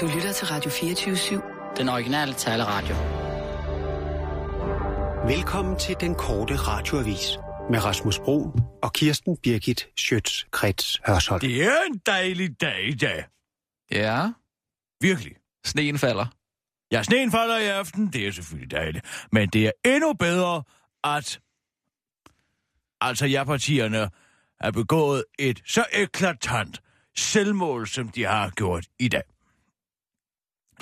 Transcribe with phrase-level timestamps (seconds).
[0.00, 1.76] Du lytter til Radio 24-7.
[1.76, 2.94] Den originale taleradio.
[5.36, 7.38] Velkommen til den korte radioavis
[7.70, 8.52] med Rasmus Bro
[8.82, 11.40] og Kirsten Birgit Schøtz-Krets Hørsholm.
[11.40, 13.24] Det er en dejlig dag i dag.
[13.90, 14.32] Ja,
[15.00, 15.32] Virkelig.
[15.64, 16.26] sneen falder.
[16.92, 19.06] Ja, sneen falder i aften, det er selvfølgelig dejligt.
[19.32, 20.62] Men det er endnu bedre,
[21.04, 21.40] at
[23.00, 24.10] altså ja-partierne
[24.60, 26.82] har begået et så eklatant
[27.16, 29.22] selvmål, som de har gjort i dag.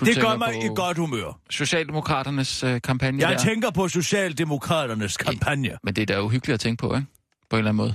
[0.00, 1.40] Du det gør mig i godt humør.
[1.50, 3.38] Socialdemokraternes øh, kampagne Jeg der.
[3.38, 5.78] tænker på Socialdemokraternes kampagne.
[5.84, 7.06] Men det er da uhyggeligt at tænke på, ikke?
[7.50, 7.94] På en eller anden måde.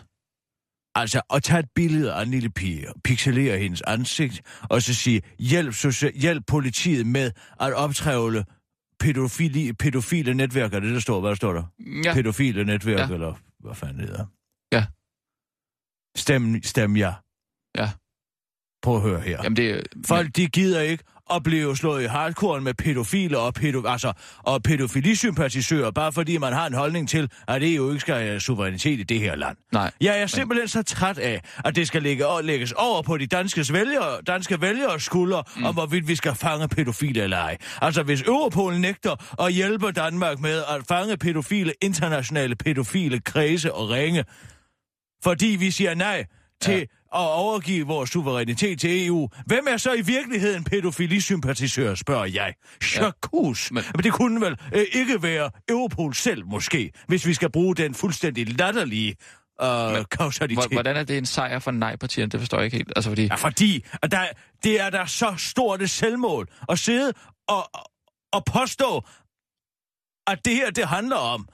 [0.96, 5.22] Altså at tage et billede af en lille pige, pixelere hendes ansigt, og så sige,
[5.40, 8.46] hjælp, socia- hjælp politiet med at optrævle
[9.00, 10.74] pædofili, pædofile netværk.
[10.74, 11.20] Er det, der står?
[11.20, 11.64] Hvad der står der?
[12.06, 13.06] Ja, Pædofile netværk, Ja.
[13.08, 13.14] ja.
[13.14, 14.26] eller hvad fanden det hedder.
[14.72, 14.86] Ja.
[16.16, 17.14] Stem, stem ja.
[17.78, 17.92] Ja.
[18.82, 19.40] Prøv at høre her.
[19.44, 19.88] jamen det.
[20.06, 24.64] Folk, de gider ikke at blive slået i hardcore med pædofile og, pædo, altså, og
[24.64, 29.04] pædofilisympatisører, bare fordi man har en holdning til, at EU ikke skal have suverænitet i
[29.04, 29.58] det her land.
[29.72, 29.92] Nej.
[30.02, 33.66] Jeg er simpelthen så træt af, at det skal lægge, lægges over på de danske
[33.74, 35.66] vælgere, danske vælgere skuldre, mm.
[35.66, 37.58] om hvorvidt vi skal fange pædofile eller ej.
[37.82, 43.90] Altså, hvis Europol nægter at hjælpe Danmark med at fange pædofile, internationale pædofile kredse og
[43.90, 44.24] ringe,
[45.24, 46.26] fordi vi siger nej
[46.62, 46.86] til ja.
[47.16, 49.30] At overgive vores suverænitet til EU.
[49.46, 52.54] Hvem er så i virkeligheden pædofilisympatisør, spørger jeg.
[52.84, 53.72] Chakus.
[53.72, 53.74] Ja.
[53.74, 53.92] Men- Men...
[53.96, 57.94] Men det kunne vel øh, ikke være Europol selv, måske, hvis vi skal bruge den
[57.96, 59.16] fuldstændig latterlige
[59.62, 60.64] øh, kausalitet.
[60.64, 62.30] Hvor- Hvordan er det en sejr for nej-partierne?
[62.30, 62.94] Det forstår jeg ikke helt.
[62.96, 63.26] Altså, fordi...
[63.26, 64.26] Ja, fordi at der,
[64.64, 67.14] det er der så stort et selvmål at sidde
[67.48, 67.70] og,
[68.34, 69.02] og påstå,
[70.28, 71.48] at det her, det handler om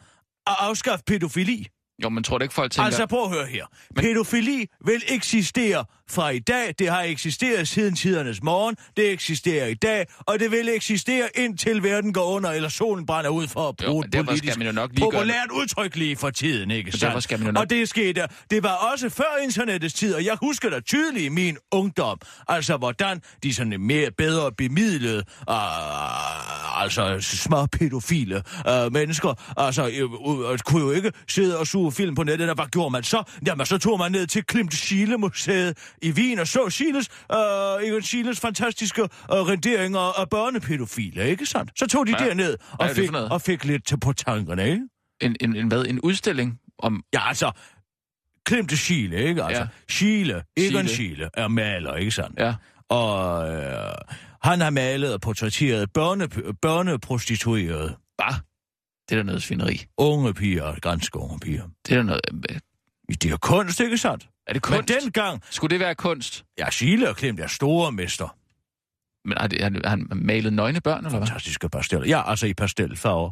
[0.48, 1.68] at afskaffe pædofili.
[2.03, 2.86] Jo, men tror du ikke, folk tænker...
[2.86, 3.66] Altså prøv at høre her.
[3.95, 4.03] Men-.
[4.05, 6.75] Pædofili vil eksistere fra i dag.
[6.80, 8.75] Det har eksisteret siden tidernes morgen.
[8.97, 10.06] Det eksisterer i dag.
[10.19, 13.88] Og det vil eksistere indtil verden går under, eller solen brænder ud for at Jo,
[13.91, 16.91] bruge men et politisk man jo nok lige gøre populært udtryk lige for tiden, ikke
[16.91, 17.24] sandt?
[17.24, 18.22] skal man jo nok- Og det skete.
[18.50, 22.78] Det var også før internettets tid, og jeg husker da tydeligt i min ungdom, altså
[22.78, 28.44] hvordan de sådan mere bedre bemidlede, uh, altså små pædofile
[28.85, 32.55] uh, mennesker, altså uh, uh, kunne jo ikke sidde og suge film på nettet, og
[32.55, 33.23] hvad gjorde man så?
[33.45, 37.88] Jamen, så tog man ned til Klimt Schiele Museet i Wien og så Schiles, uh,
[37.88, 41.72] Egon Schiles fantastiske uh, renderinger af børnepædofile, ikke sandt?
[41.79, 44.69] Så tog de derned Hvad er og det fik, og fik lidt til på tankerne,
[44.69, 44.81] ikke?
[45.22, 45.85] En, en, en, hvad?
[45.85, 47.03] En udstilling om...
[47.13, 47.51] Ja, altså,
[48.45, 49.44] Klemte Schiele, ikke?
[49.44, 49.67] Altså, Ja.
[49.89, 51.29] Schiele, Egon Schiele.
[51.33, 52.39] Er maler, ikke sandt?
[52.39, 52.53] Ja.
[52.89, 53.94] Og øh,
[54.44, 56.27] han har malet og portrætteret børne,
[56.61, 58.35] børneprostituerede Bare.
[59.09, 59.86] Det er da noget svineri.
[59.97, 61.64] unge piger, ganske unge piger.
[61.88, 62.22] Det er da noget...
[62.50, 62.59] øh,
[63.22, 64.24] Det er kunst, ikke sandt?
[64.47, 64.88] Er det Men kunst?
[64.94, 65.02] Den...
[65.02, 66.44] dengang, Skulle det være kunst?
[66.58, 68.36] ja, Schiele og Klemt er store mester.
[69.28, 71.28] Men har, det, har, han malet nøgne børn, eller hvad?
[71.28, 72.08] Fantastiske pasteller.
[72.08, 73.31] Ja, altså i pastelfarver.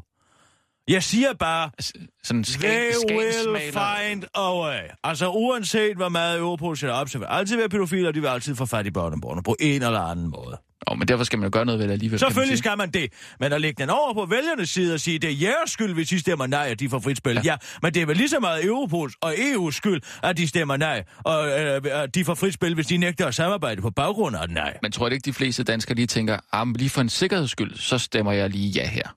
[0.87, 1.93] Jeg siger bare, Altså,
[2.23, 4.79] Sådan They skæg, will find a way.
[5.03, 8.27] Altså uanset hvor meget Europol sætter op, så vil altid være pædofiler, og de vil
[8.27, 10.57] altid få fat i børneborgerne på en eller anden måde.
[10.87, 12.13] Oh, men derfor skal man jo gøre noget ved det alligevel.
[12.13, 12.57] man Selvfølgelig sige.
[12.57, 13.13] skal man det.
[13.39, 16.11] Men at lægge den over på vælgernes side og sige, det er jeres skyld, hvis
[16.11, 17.33] I stemmer nej, at de får frit spil.
[17.35, 17.41] Ja.
[17.43, 20.77] Ja, men det er vel lige så meget Europols og EU's skyld, at de stemmer
[20.77, 24.35] nej, og øh, at de får frit spil, hvis de nægter at samarbejde på baggrund
[24.35, 24.77] af nej.
[24.81, 27.97] Men tror ikke, de fleste danskere lige tænker, ah, lige for en sikkerheds skyld, så
[27.97, 29.07] stemmer jeg lige ja her?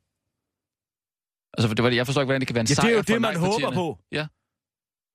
[1.59, 2.79] Altså, for det var det, jeg forstår ikke, hvordan det kan være en Ja, det
[2.79, 3.99] er sejr jo det, man håber på.
[4.13, 4.27] Ja.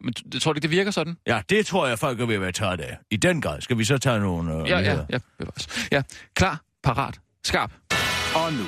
[0.02, 1.18] Men det, tror du ikke, det virker sådan?
[1.28, 2.98] Ja, det tror jeg, folk er ved at være træt af.
[3.12, 3.62] I den grad.
[3.62, 5.88] Skal vi så tage nogle øh, Ja, ja, ja, bevares.
[5.92, 6.02] Ja,
[6.36, 7.72] klar, parat, skarp.
[8.36, 8.66] Og nu,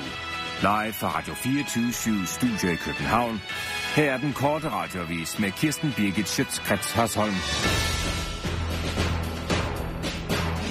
[0.60, 3.40] live fra Radio 24 Studio i København.
[3.96, 7.34] Her er den korte radiovis med Kirsten Birgit Schøtzgrads Hasholm.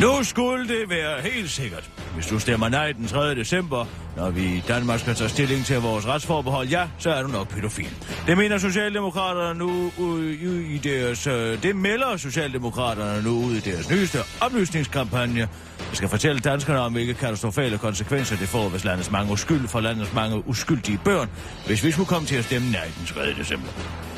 [0.01, 1.89] Nu skulle det være helt sikkert.
[2.13, 3.35] Hvis du stemmer nej den 3.
[3.35, 3.85] december,
[4.17, 7.49] når vi i Danmark skal tage stilling til vores retsforbehold, ja, så er du nok
[7.49, 7.89] pædofil.
[8.27, 10.23] Det mener Socialdemokraterne nu ud
[10.69, 11.27] i deres...
[11.27, 15.39] Øh, det melder Socialdemokraterne nu ud i deres nyeste oplysningskampagne.
[15.39, 15.49] Jeg
[15.93, 20.13] skal fortælle danskerne om, hvilke katastrofale konsekvenser det får, hvis landets mange uskyld for landets
[20.13, 21.29] mange uskyldige børn,
[21.65, 23.33] hvis vi skulle komme til at stemme nej den 3.
[23.33, 23.69] december.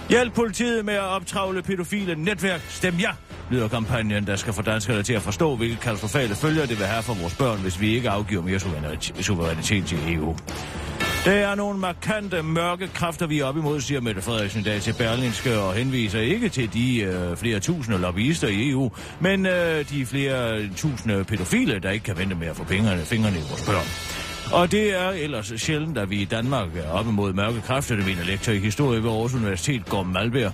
[0.10, 2.62] Hjælp politiet med at optravle pædofile netværk.
[2.70, 3.10] Stem ja,
[3.52, 7.04] lyder kampagnen, der skal få danskerne til at forstå, hvilke katastrofale følger det vil have
[7.04, 8.60] for vores børn, hvis vi ikke afgiver mere
[9.22, 10.36] suverænitet- til EU.
[11.26, 14.82] Det er nogle markante mørke kræfter, vi er op imod, siger Mette Frederiksen i dag
[14.82, 19.90] til Berlinske, og henviser ikke til de øh, flere tusinde lobbyister i EU, men øh,
[19.90, 23.66] de flere tusinde pædofile, der ikke kan vente med at få fingrene, fingrene i vores
[23.66, 24.29] børn.
[24.51, 28.06] Og det er ellers sjældent, at vi i Danmark er op imod mørke kræfter, det
[28.06, 30.51] mener lektor i historie ved Aarhus Universitet, Gorm Malberg.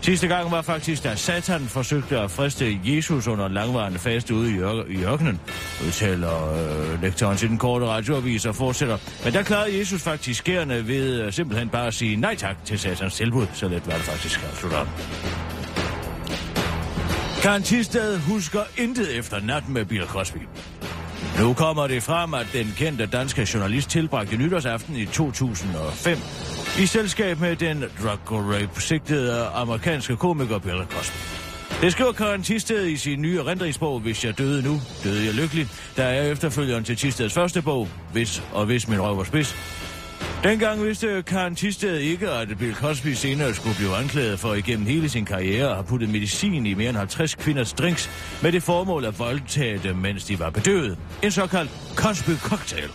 [0.00, 4.50] Sidste gang var faktisk, da Satan forsøgte at friste Jesus under en langvarende faste ude
[4.56, 5.40] i, ør- i ørkenen.
[5.86, 8.98] udtaler øh, lektoren til den korte radioavis og fortsætter.
[9.24, 12.78] Men der klarede Jesus faktisk skærende ved øh, simpelthen bare at sige nej tak til
[12.78, 13.46] satans tilbud.
[13.52, 14.86] Så let var det faktisk, slutter han.
[17.42, 20.38] Karen Tisted husker intet efter natten med Bill Cosby.
[21.40, 26.18] Nu kommer det frem, at den kendte danske journalist tilbragte nytårsaften i 2005
[26.78, 31.46] i selskab med den drug rape sigtede amerikanske komiker Bill Cosby.
[31.80, 35.68] Det skriver Karen Tisted i sin nye erindringsbog, Hvis jeg døde nu, døde jeg lykkelig,
[35.96, 39.56] der er efterfølgeren til Tisteds første bog, Hvis og Hvis min røv var spids.
[40.44, 45.08] Dengang vidste Karen Tisted ikke, at Bill Cosby senere skulle blive anklaget for igennem hele
[45.08, 48.10] sin karriere at have puttet medicin i mere end 50 kvinders drinks
[48.42, 50.98] med det formål at voldtage dem, mens de var bedøvet.
[51.22, 52.90] En såkaldt Cosby-cocktail.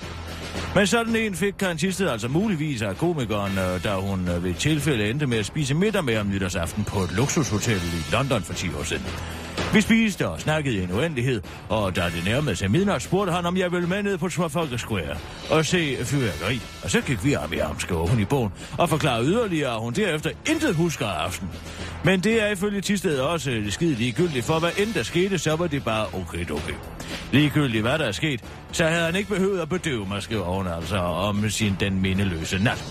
[0.76, 4.54] Men sådan en fik Karen Tisted altså muligvis af komikeren, øh, da hun øh, ved
[4.54, 8.54] tilfælde endte med at spise middag med om nytårsaften på et luksushotel i London for
[8.54, 9.06] 10 år siden.
[9.74, 13.46] Vi spiste og snakkede i en uendelighed, og da det nærmede sig midnat, spurgte han,
[13.46, 15.18] om jeg ville med ned på Trafalgar Square
[15.50, 16.62] og se fyrværkeri.
[16.84, 19.82] Og så gik vi arm i ham, skriver hun i bogen, og forklarede yderligere, at
[19.82, 21.50] hun derefter intet husker af aften.
[22.04, 25.56] Men det er ifølge Tisted også det skide ligegyldigt, for hvad end der skete, så
[25.56, 26.74] var det bare okay, okay.
[27.32, 30.68] Ligegyldigt hvad der er sket, så havde han ikke behøvet at bedøve mig, skriver hun
[30.68, 32.84] altså om sin den mindeløse nat.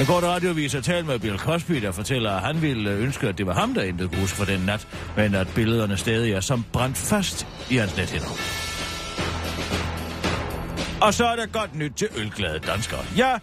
[0.00, 3.38] En kort radiovis har talt med Bill Cosby, der fortæller, at han ville ønske, at
[3.38, 6.44] det var ham, der intet kunne huske for den nat, men at billederne stadig jeg,
[6.44, 8.28] som brændt fast i hans nethinder.
[11.00, 13.00] Og så er der godt nyt til ølglade danskere.
[13.16, 13.34] Ja,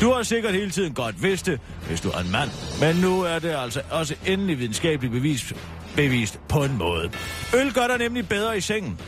[0.00, 2.50] du har sikkert hele tiden godt vidst det, hvis du er en mand.
[2.80, 5.54] Men nu er det altså også endelig videnskabeligt bevis,
[5.96, 7.10] bevist på en måde.
[7.54, 9.00] Øl gør dig nemlig bedre i sengen.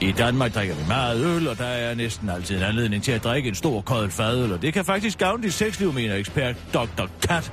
[0.00, 3.24] I Danmark drikker vi meget øl, og der er næsten altid en anledning til at
[3.24, 7.06] drikke en stor kold fadøl, og det kan faktisk gavne dit sexliv, mener ekspert Dr.
[7.22, 7.52] Kat.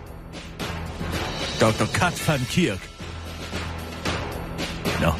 [1.61, 1.85] Dr.
[1.93, 2.98] Kat van Kirk.
[5.01, 5.11] Nå.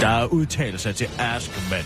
[0.00, 1.84] Der er udtalelser til Askman.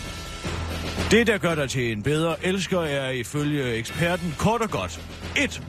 [1.11, 5.01] Det, der gør dig til en bedre elsker, er ifølge eksperten kort og godt.
[5.37, 5.61] 1.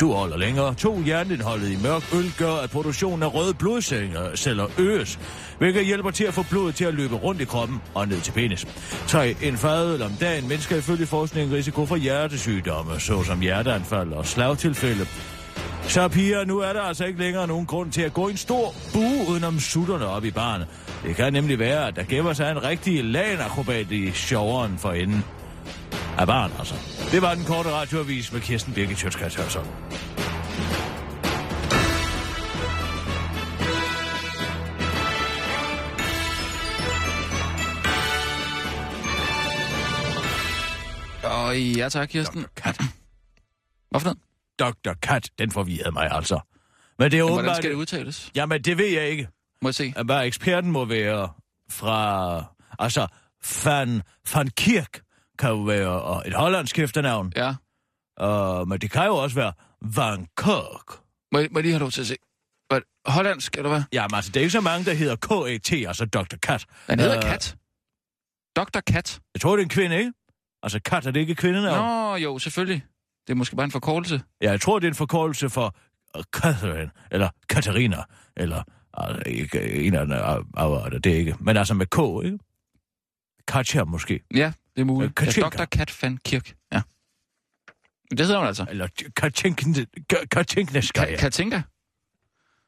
[0.00, 0.74] Du holder længere.
[0.74, 1.02] 2.
[1.02, 5.18] Hjerneindholdet i mørk øl gør, at produktionen af røde blodceller øges,
[5.58, 8.32] hvilket hjælper til at få blodet til at løbe rundt i kroppen og ned til
[8.32, 8.66] penis.
[9.06, 9.36] 3.
[9.42, 15.06] En fadøl om dagen mindsker ifølge forskningen risiko for hjertesygdomme, såsom hjerteanfald og slagtilfælde.
[15.88, 18.74] Så piger, nu er der altså ikke længere nogen grund til at gå en stor
[18.92, 20.66] bue udenom sutterne op i barnet.
[21.02, 25.24] Det kan nemlig være, at der gemmer sig en rigtig lanakrobat i sjoveren for enden
[26.18, 26.74] af barn, altså.
[27.10, 29.66] Det var den korte radioavis med Kirsten Birgit Sjøtskrets Hørsson.
[41.24, 42.46] Og ja tak, Kirsten.
[43.90, 44.27] Hvorfor noget?
[44.58, 44.92] Dr.
[45.02, 46.40] Kat, den forvirrede mig altså.
[46.98, 47.56] Men det er Hvordan åbenbart...
[47.56, 48.30] skal det udtales?
[48.34, 49.28] Jamen, det ved jeg ikke.
[49.62, 49.94] Må jeg se?
[50.04, 51.28] Hvad eksperten må være
[51.70, 52.44] fra...
[52.78, 53.06] Altså,
[53.64, 54.02] Van,
[54.34, 55.00] van Kirk
[55.38, 57.32] kan jo være et hollandsk efternavn.
[57.36, 57.54] Ja.
[58.22, 59.52] Uh, men det kan jo også være
[59.82, 61.00] Van Kirk.
[61.32, 62.16] Må jeg, må jeg lige have lov til at se?
[62.68, 63.82] Hvad, hollandsk, eller hvad?
[63.92, 66.36] Jamen altså, det er ikke så mange, der hedder K-A-T, altså Dr.
[66.42, 66.64] Kat.
[66.88, 67.56] Han hedder Øh, Kat.
[68.56, 68.80] Dr.
[68.86, 69.20] Kat.
[69.34, 70.12] Jeg tror, det er en kvinde, ikke?
[70.62, 72.10] Altså, Kat er det ikke kvindenavn?
[72.10, 72.84] Nå, jo, selvfølgelig.
[73.28, 74.22] Det er måske bare en forkortelse.
[74.40, 75.76] Ja, jeg tror, det er en forkortelse for
[76.18, 77.96] uh, Catherine, eller Katarina,
[78.36, 78.62] eller
[78.94, 80.14] altså, ikke en af den
[80.54, 81.36] arbejder, det er ikke.
[81.40, 82.38] Men altså med K, ikke?
[83.48, 84.20] Katja måske.
[84.34, 85.10] Ja, det er muligt.
[85.10, 85.58] Øh, Katinka.
[85.58, 85.64] Ja, Dr.
[85.64, 86.54] Kat van Kirk.
[86.72, 86.82] Ja.
[88.10, 88.66] Det hedder hun altså.
[88.70, 89.64] Eller Katinka.
[90.12, 91.62] Ka- Katinka?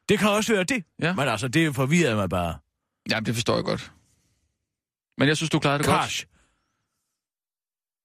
[0.09, 0.83] Det kan også være det.
[1.01, 1.15] Ja.
[1.15, 2.57] Men altså, det forvirrer mig bare.
[3.11, 3.91] Ja, det forstår jeg godt.
[5.17, 6.01] Men jeg synes, du klarede det godt.
[6.01, 6.25] Kash.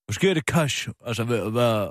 [0.08, 0.88] Måske er det Kash.
[1.06, 1.88] Altså, hvad, hvad,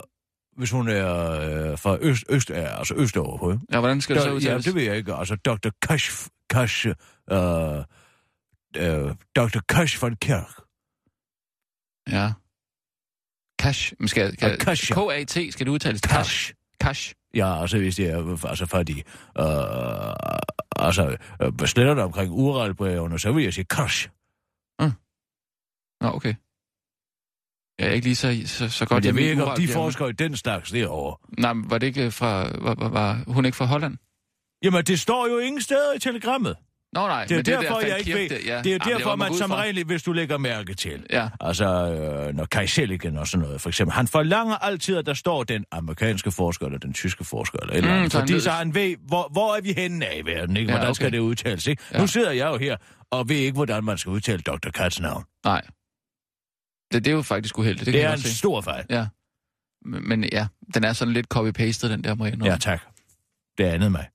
[0.57, 3.65] hvis hun er øh, fra øst, øst, ja, altså østover på, ikke?
[3.71, 4.65] Ja, hvordan skal det så ja, udtales?
[4.65, 5.13] det ved jeg ikke.
[5.13, 5.69] Altså, Dr.
[5.81, 7.77] Kash, Kash, øh,
[8.77, 9.59] øh, Dr.
[9.69, 10.62] Kash von Kirk.
[12.12, 12.33] Ja.
[13.62, 13.93] Cash.
[14.00, 14.95] Men skal, cash, ja.
[14.95, 16.01] K-A-T skal det udtales.
[16.01, 16.53] Kash.
[16.81, 17.13] Cash.
[17.35, 18.97] Ja, altså hvis det er, altså fordi,
[19.39, 19.45] øh,
[20.75, 24.09] altså, øh, sletter det omkring uralbrevene, så vil jeg sige Kash.
[26.01, 26.33] Nå, okay.
[27.79, 30.08] Jeg er ikke lige så, så, så godt Men jeg ved ikke, om de forsker
[30.08, 31.17] i den slags derovre.
[31.38, 32.50] Nej, men var det ikke fra...
[32.62, 33.98] Var, var, var hun ikke fra Holland?
[34.63, 36.55] Jamen, det står jo ingen steder i telegrammet.
[36.94, 37.24] Nå, nej.
[37.25, 38.29] Det er men derfor, der jeg ikke ved.
[38.29, 38.58] Kirke, ja.
[38.62, 41.05] Det er jo derfor, var man ud som regel, hvis du lægger mærke til.
[41.12, 41.27] Ja.
[41.41, 43.94] Altså, øh, når Kai Selligen og sådan noget, for eksempel.
[43.94, 47.77] Han forlanger altid, at der står den amerikanske forsker, eller den tyske forsker, eller et
[47.77, 48.12] eller Mm, andet.
[48.12, 50.72] Fordi så han ved, hvor, hvor er vi henne af i verden, ikke?
[50.72, 51.13] Ja, Hvordan skal okay.
[51.17, 51.84] det udtales, ikke?
[51.94, 52.00] Ja.
[52.00, 52.77] Nu sidder jeg jo her,
[53.12, 54.70] og ved ikke, hvordan man skal udtale Dr.
[54.74, 55.24] Katz navn.
[55.46, 55.62] Nej.
[56.96, 57.86] Det, det er jo faktisk uheldigt.
[57.86, 58.38] Det, Det, er en se.
[58.38, 58.86] stor fejl.
[58.90, 59.08] Ja.
[59.86, 62.52] Men, men ja, den er sådan lidt copy-pastet, den der, må jeg indrømme.
[62.54, 62.82] Ja, tak.
[63.58, 64.10] Det er andet mig.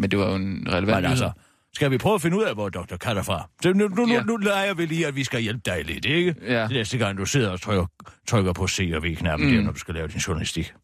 [0.00, 1.32] Men det var jo en relevant Men altså,
[1.74, 2.96] Skal vi prøve at finde ud af, hvor Dr.
[2.96, 3.50] Kat er fra?
[3.62, 4.22] Så nu, nu, nu, Ja.
[4.22, 6.34] nu leger vi lige, at vi skal hjælpe dig lidt, ikke?
[6.42, 6.62] Ja.
[6.62, 7.86] Det næste gang, du sidder og trykker,
[8.28, 9.48] trykker på C og V-knappen.
[9.48, 9.54] Mm.
[9.54, 10.74] der, når du skal lave din journalistik.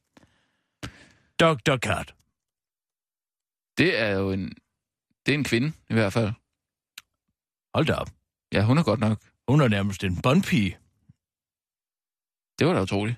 [1.40, 1.76] Dr.
[1.76, 2.14] Kat.
[3.78, 4.52] Det er jo en...
[5.26, 6.32] Det er en kvinde, i hvert fald.
[7.74, 8.08] Hold da op.
[8.52, 9.18] Ja, hun er godt nok.
[9.48, 10.76] Hun er nærmest en bondpige.
[12.58, 13.16] Det var da utroligt.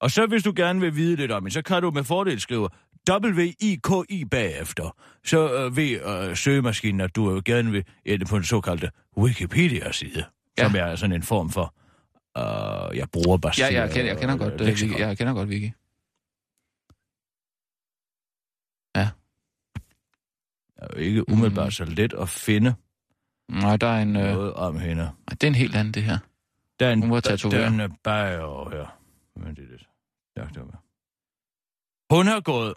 [0.00, 2.40] Og så hvis du gerne vil vide lidt om hende, så kan du med fordel
[2.40, 2.68] skrive
[3.10, 4.96] W-I-K-I bagefter.
[5.24, 10.18] Så øh, ved øh, søgemaskinen, at du øh, gerne vil ende på den såkaldte Wikipedia-side,
[10.58, 10.62] ja.
[10.62, 10.68] Ja.
[10.68, 11.74] som er sådan en form for,
[12.38, 14.98] øh, jeg bruger bare Ja, jeg kender, jeg kender godt, øh, Vicky.
[14.98, 15.70] Jeg kender godt Vicky.
[20.76, 21.70] er jo ikke umiddelbart Mm.
[21.70, 22.74] så let at finde
[23.48, 24.16] Nej, der er en...
[24.16, 25.02] Øh, noget om hende.
[25.02, 26.18] nej, det er en helt anden, det her.
[26.80, 28.98] Der er en, Hun var der, der er en øh, bager her.
[29.36, 29.88] Men det er lidt...
[30.36, 30.82] Ja, det var...
[32.14, 32.74] Hun har gået...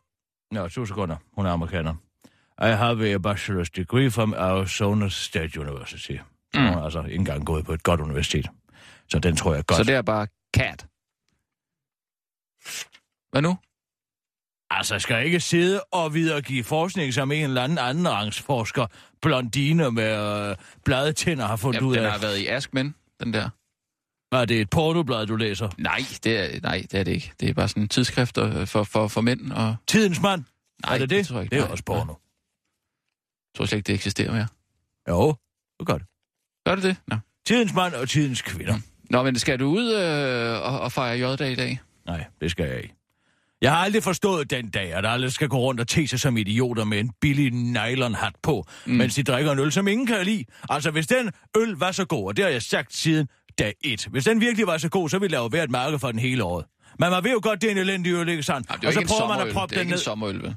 [0.51, 1.17] Nå, to sekunder.
[1.35, 1.95] Hun er amerikaner.
[2.61, 6.11] I have a bachelor's degree from Arizona State University.
[6.11, 6.59] Mm.
[6.59, 8.49] Hun har altså ikke engang gået på et godt universitet.
[9.09, 9.77] Så den tror jeg godt.
[9.77, 10.87] Så det er bare cat.
[13.31, 13.57] Hvad nu?
[14.69, 18.87] Altså, jeg skal ikke sidde og videregive forskning, som en eller anden andenrangsforsker,
[19.21, 20.55] blondine med øh,
[20.85, 22.11] bladetænder har fundet Jamen, ud den af.
[22.11, 23.49] har været i Askmen, den der.
[24.31, 25.69] Er det et pornoblad, du læser?
[25.77, 27.31] Nej, det er, nej, det er det ikke.
[27.39, 29.51] Det er bare sådan en tidsskrift øh, for, for, for mænd.
[29.51, 29.75] Og...
[29.87, 30.43] Tidens mand?
[30.85, 31.27] Nej, er det det?
[31.27, 31.55] tror jeg ikke.
[31.55, 32.13] det er Nej, også porno.
[32.13, 34.47] Jeg tror slet ikke, det eksisterer mere.
[35.09, 35.35] Jo, det
[35.79, 36.03] er godt.
[36.65, 36.97] Gør det det?
[37.07, 37.15] Nå.
[37.45, 38.75] Tidens mand og tidens kvinder.
[39.09, 41.79] Nå, men skal du ud øh, og, og fejre J-dag i dag?
[42.05, 42.95] Nej, det skal jeg ikke.
[43.61, 46.37] Jeg har aldrig forstået den dag, at alle skal gå rundt og te sig som
[46.37, 48.93] idioter med en billig nylonhat på, mm.
[48.93, 50.45] mens de drikker en øl, som ingen kan lide.
[50.69, 53.27] Altså, hvis den øl var så god, og det har jeg sagt siden
[53.59, 54.07] dag et.
[54.11, 56.19] Hvis den virkelig var så god, så ville der jo være et marked for den
[56.19, 56.65] hele året.
[56.99, 58.67] Men man ved jo godt, det er en elendig øl, ikke sandt?
[58.69, 59.99] Det og så prøver man at proppe Det er den ikke ned.
[59.99, 60.55] en sommerøl, vel?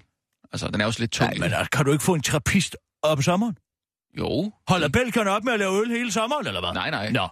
[0.52, 1.30] Altså, den er også lidt tung.
[1.30, 3.56] Nej, men altså, kan du ikke få en trappist op i sommeren?
[4.18, 4.52] Jo.
[4.68, 6.72] Holder bælgerne op med at lave øl hele sommeren, eller hvad?
[6.74, 7.10] Nej, nej.
[7.10, 7.28] Nå,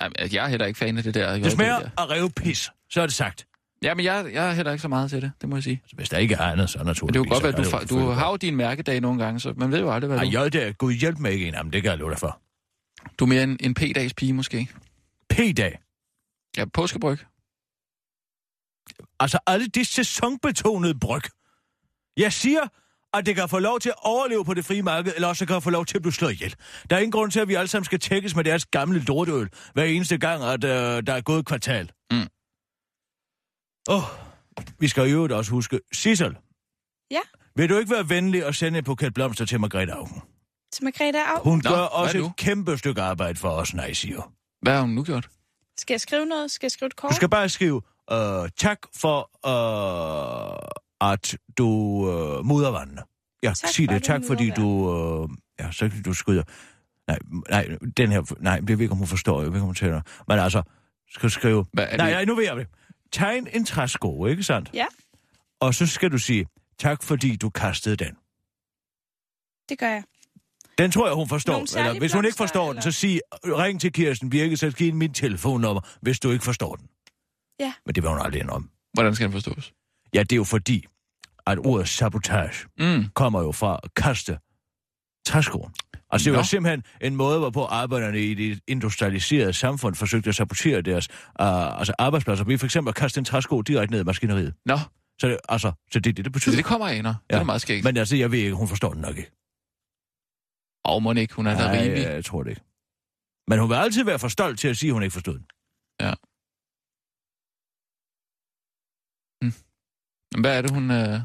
[0.00, 1.38] men jeg er heller ikke fan af det der.
[1.38, 2.70] det smager af revet pis.
[2.90, 3.46] Så er det sagt.
[3.82, 5.80] Ja, men jeg, jeg er heller ikke så meget til det, det må jeg sige.
[5.84, 7.12] Altså, hvis der ikke er andet, så Men naturligvis.
[7.12, 9.40] det er jo godt at du, det du selvfølgelig har jo din mærkedag nogle gange,
[9.40, 10.30] så man ved jo aldrig, hvad Ej, du...
[10.30, 12.40] jeg der, gud hjælp mig ikke en det kan jeg love dig for.
[13.18, 14.68] Du er mere en, en P-dags pige, måske.
[15.30, 15.78] P-dag.
[16.56, 17.18] Ja, påskebryg.
[19.20, 21.22] Altså alle de sæsonbetonede bryg.
[22.16, 22.60] Jeg siger,
[23.14, 25.54] at det kan få lov til at overleve på det frie marked, eller også kan
[25.54, 26.54] det få lov til at blive slået ihjel.
[26.90, 29.48] Der er ingen grund til, at vi alle sammen skal tækkes med deres gamle lortøl,
[29.74, 30.70] hver eneste gang, at øh,
[31.06, 31.90] der er gået et kvartal.
[33.88, 34.02] Åh, oh,
[34.80, 36.36] vi skal jo også huske, Sissel.
[37.10, 37.20] Ja?
[37.56, 40.22] Vil du ikke være venlig og sende en buket blomster til Margrethe Augen?
[40.72, 41.42] Til Margrethe Au.
[41.42, 44.32] Hun Nå, gør også et kæmpe stykke arbejde for os, nej, siger.
[44.62, 45.28] Hvad har hun nu gjort?
[45.78, 46.50] Skal jeg skrive noget?
[46.50, 47.10] Skal jeg skrive et kort?
[47.10, 51.68] Du skal bare skrive, øh, tak for, øh, at du
[52.10, 53.02] øh, mudder vandene.
[53.42, 54.02] Ja, Tak sig for, det.
[54.04, 54.96] Tak, fordi du...
[54.96, 55.28] Øh,
[55.66, 56.42] ja, så du skyder.
[57.06, 57.18] Nej,
[57.50, 58.34] nej, den her...
[58.40, 59.40] Nej, det ved ikke, om hun forstår.
[59.42, 60.00] Jeg ved ikke, om hun taler.
[60.28, 60.62] Men altså,
[61.10, 61.64] skal du skrive...
[61.72, 62.66] Hvad, er Nej, det- nej, nu ved jeg det.
[63.12, 64.70] Tegn en træsko, ikke sandt?
[64.74, 64.86] Ja,
[65.60, 66.46] Og så skal du sige,
[66.78, 68.14] tak fordi du kastede den.
[69.68, 70.04] det gør jeg.
[70.78, 71.78] Den tror jeg, hun forstår.
[71.78, 72.80] Eller hvis hun ikke forstår den, eller?
[72.82, 76.74] så sig, ring til Kirsten Birke, så giv hende mit telefonnummer, hvis du ikke forstår
[76.76, 76.88] den.
[77.60, 77.72] Ja.
[77.86, 78.70] Men det vil hun aldrig om.
[78.92, 79.72] Hvordan skal den forstås?
[80.14, 80.86] Ja, det er jo fordi,
[81.46, 83.04] at ordet sabotage Mm.
[83.14, 84.38] kommer jo fra at kaste
[85.26, 85.74] træskoen.
[86.10, 86.44] Altså, det var Nå.
[86.44, 91.94] simpelthen en måde, hvorpå arbejderne i det industrialiserede samfund forsøgte at sabotere deres uh, altså
[91.98, 92.44] arbejdspladser.
[92.44, 94.54] Vi for eksempel at kaste en træsko direkte ned i maskineriet.
[94.66, 94.78] Nå,
[95.20, 96.56] Så det, altså, så det er det, det så betyder.
[96.56, 97.08] det kommer af, nå.
[97.08, 97.84] Det er da meget skægt.
[97.84, 97.96] Men...
[97.96, 99.30] Altså, jeg ved ikke, hun forstår den nok ikke.
[100.84, 102.02] Og må ikke, hun er da Nej, rimelig.
[102.02, 102.62] jeg tror det ikke.
[103.48, 105.46] Men hun vil altid være for stolt til at sige, at hun ikke forstod den.
[110.40, 111.20] Hvad er det, hun øh, har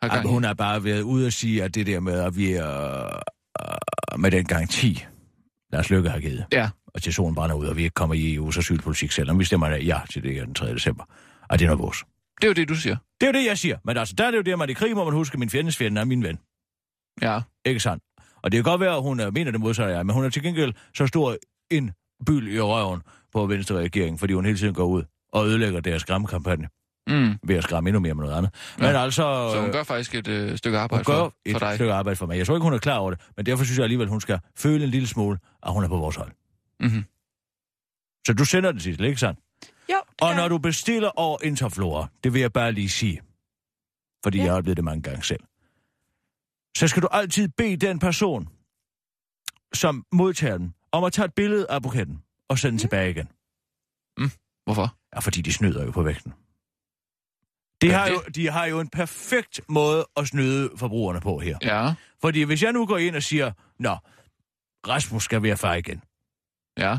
[0.00, 2.52] gang Jamen, hun har bare været ude og sige, at det der med, at vi
[2.52, 3.04] er
[3.60, 3.76] øh,
[4.16, 5.04] med den garanti,
[5.72, 6.70] Lars Løkke har givet, Ja.
[6.86, 9.68] og til solen brænder ud, og vi ikke kommer i EU's asylpolitik, selvom vi stemmer
[9.68, 10.74] ja til det her den 3.
[10.74, 11.04] december.
[11.48, 12.04] Og det er noget vores.
[12.40, 12.96] Det er jo det, du siger.
[13.20, 13.78] Det er jo det, jeg siger.
[13.84, 15.50] Men altså, der er det jo det, man i krig må man huske, at min
[15.50, 16.38] fjendes fjende er min ven.
[17.22, 17.40] Ja.
[17.64, 18.04] Ikke sandt?
[18.42, 20.28] Og det kan godt være, at hun øh, mener det modsatte af, men hun er
[20.30, 21.36] til gengæld så stor
[21.70, 21.90] en
[22.26, 23.02] byld i røven
[23.32, 25.02] på venstre regering, fordi hun hele tiden går ud
[25.32, 26.68] og ødelægger deres skræmmekampagne
[27.08, 27.38] Mm.
[27.44, 28.54] ved at skræmme endnu mere med noget andet.
[28.78, 28.86] Ja.
[28.86, 29.22] Men altså...
[29.52, 31.74] Så hun øh, gør faktisk et øh, stykke Hun arbejde gør for, et for dig.
[31.74, 32.38] stykke arbejde for mig.
[32.38, 34.40] Jeg tror ikke, hun er klar over det, men derfor synes jeg alligevel, hun skal
[34.56, 36.32] føle en lille smule, at hun er på vores hold.
[36.80, 37.04] Mm-hmm.
[38.26, 39.40] Så du sender det til, ikke sandt?
[39.92, 43.20] Jo, Og gør når du bestiller over Interflora, det vil jeg bare lige sige,
[44.24, 44.44] fordi Ja.
[44.44, 45.40] jeg har oplevet det mange gange selv,
[46.76, 48.48] så skal du altid bede den person,
[49.74, 53.28] som modtager den, om at tage et billede af buketten og sende den tilbage igen.
[54.64, 54.96] Hvorfor?
[55.14, 56.32] Ja, fordi de snyder jo på vægten.
[57.84, 61.58] De har, jo, de har jo en perfekt måde at snyde forbrugerne på her.
[61.62, 63.96] Ja, Fordi hvis jeg nu går ind og siger, Nå,
[64.88, 66.02] Rasmus skal være far igen,
[66.78, 66.98] ja.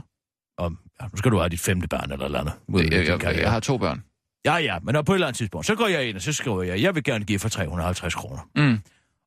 [0.57, 2.53] og ja, nu skal du have dit femte barn eller eller andet.
[2.73, 4.03] Jeg, jeg, jeg, jeg har to børn.
[4.45, 6.63] Ja, ja, men på et eller andet tidspunkt, så går jeg ind, og så skriver
[6.63, 8.49] jeg, jeg vil gerne give for 350 kroner.
[8.55, 8.79] Mm.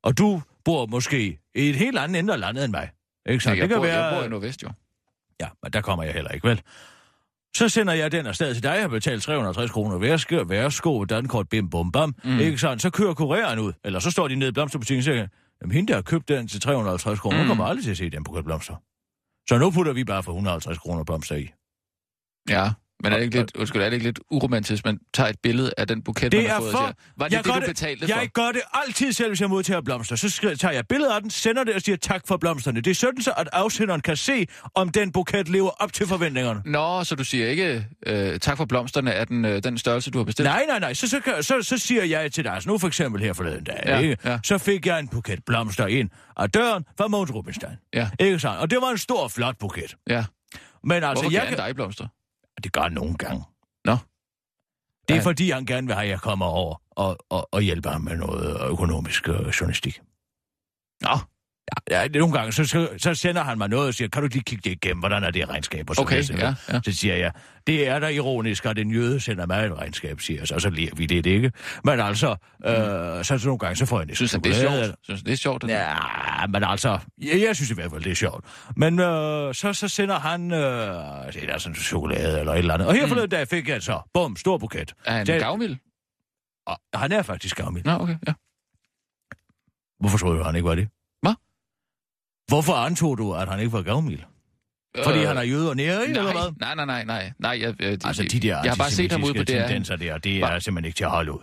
[0.02, 2.90] Og du bor måske i et helt andet af landet end mig.
[3.28, 3.58] Ikke sant?
[3.58, 4.04] jeg, det kan bor, være...
[4.04, 4.70] jeg bor i Nordvest, jo.
[5.40, 6.62] Ja, men der kommer jeg heller ikke, vel?
[7.56, 9.98] Så sender jeg den afsted til dig, jeg har betalt 360 kroner.
[9.98, 12.14] Værsgo, værsgo, dankort, bim, bum, bam.
[12.24, 12.38] Mm.
[12.38, 12.78] Ikke sådan?
[12.78, 15.26] Så kører kureren ud, eller så står de nede i blomsterbutikken og siger,
[15.62, 17.42] jamen hende der har købt den til 350 kroner.
[17.42, 17.48] Mm.
[17.48, 18.76] kommer aldrig til at se den på blomster.
[19.48, 21.48] Så nu putter vi bare for 150 kroner blomster i.
[22.50, 22.70] Ja,
[23.02, 25.72] men er det ikke lidt, undskyld, er det ikke lidt uromantisk, man tager et billede
[25.78, 27.60] af den buket, Det man har er fået for- siger, var det Jeg det, du
[27.66, 28.32] betalte jeg for?
[28.32, 30.16] gør det altid selv, hvis jeg modtager blomster.
[30.16, 32.80] Så skriver, tager jeg billeder af den, sender det og siger tak for blomsterne.
[32.80, 36.62] Det er sådan så, at afsenderen kan se, om den buket lever op til forventningerne.
[36.64, 40.18] Nå, så du siger ikke, øh, tak for blomsterne, er den, øh, den størrelse, du
[40.18, 40.46] har bestilt?
[40.46, 40.94] Nej, nej, nej.
[40.94, 43.64] Så, så, kan- så, så siger jeg til dig, altså nu for eksempel her forleden
[43.64, 44.16] dag, Ja, ikke?
[44.24, 44.38] ja.
[44.44, 47.72] så fik jeg en buket blomster ind af døren fra Måns Rubinstein.
[47.94, 48.58] Ja, Ikke sandt?
[48.58, 49.96] Og det var en stor, flot buket.
[50.08, 50.24] ja.
[50.84, 52.06] Men altså, Hvorfor jeg gerne dig blomster?
[52.64, 53.44] Det gør han nogle gange.
[53.84, 53.92] Nå.
[55.08, 55.20] Det er Ja.
[55.24, 58.16] fordi, han gerne vil have, at jeg kommer over og, og, og hjælper ham med
[58.16, 60.00] noget økonomisk øh, journalistik.
[61.02, 61.10] Nå,
[61.90, 64.28] Ja, ja, nogle gange, så, så, så sender han mig noget og siger, kan du
[64.32, 65.90] lige kigge det igennem, hvordan er det regnskab?
[65.90, 66.56] Og så, okay, videre.
[66.68, 66.80] ja, ja.
[66.84, 67.32] så siger jeg,
[67.66, 70.60] det er da ironisk, at en jøde sender mig et regnskab, siger jeg så, og
[70.60, 71.52] så lærer vi det ikke.
[71.84, 72.74] Men altså, øh,
[73.24, 74.96] så, så nogle gange, så får jeg næsten Synes han, det er sjovt?
[75.02, 75.62] Synes det er sjovt?
[75.62, 75.68] det?
[75.68, 78.44] Ja, men altså, jeg, jeg synes i hvert fald, det er sjovt.
[78.76, 80.58] Men øh, så, så sender han, øh,
[81.32, 82.88] det er sådan chokolade eller et eller andet.
[82.88, 83.08] Og her Mm.
[83.08, 84.94] forleden dag fik jeg så, bum, stor buket.
[85.04, 85.76] Er han Det- gavmild?
[86.66, 87.84] Og han er faktisk gavmild.
[87.84, 88.32] Nå, okay, ja.
[90.00, 90.88] Hvorfor troede du, han ikke var det?
[92.48, 94.20] Hvorfor antog du, at han ikke var gavmild?
[95.04, 96.46] Fordi han er jøde og nære, eller hvad?
[96.46, 97.58] Øh, Nej, nej, nej, nej, nej.
[97.60, 99.44] Jeg, øh, Altså, de der jeg har bare set ham ude på DR.
[99.44, 100.60] tendenser der, det er Hva?
[100.60, 101.38] simpelthen ikke til at holde ud.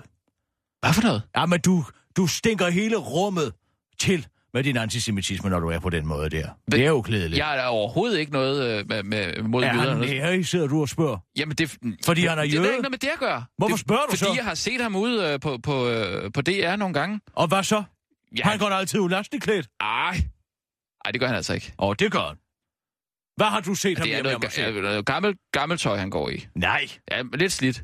[0.82, 1.22] Hvad for noget?
[1.38, 1.84] Ja, men du,
[2.18, 3.54] du stinker hele rummet
[4.00, 6.48] til med din antisemitisme, når du er på den måde der.
[6.72, 7.38] Det er jo klædeligt.
[7.38, 9.90] Jeg er der overhovedet ikke noget øh, med, med, mod er jøder.
[9.98, 11.18] han nære, sidder du og spørger?
[11.38, 12.68] Jamen, det, Fordi han er det er jøde?
[12.68, 13.44] ikke noget med det at gøre.
[13.58, 14.34] Hvorfor det, spørger du fordi så?
[14.36, 17.20] jeg har set ham ude øh, på, på, øh, på DR nogle gange.
[17.34, 17.84] Og hvad så?
[18.38, 19.68] Ja, Han går da altid ulasteligt klædt.
[19.82, 20.22] Ej.
[21.06, 21.74] Ej, det gør han altså ikke.
[21.78, 22.36] Og det gør han.
[23.38, 26.30] Hvad har du set ham Det er noget, ga- noget gammelt, gammelt tøj, han går
[26.30, 26.46] i.
[26.56, 26.88] Nej.
[27.12, 27.84] Ja, lidt slidt.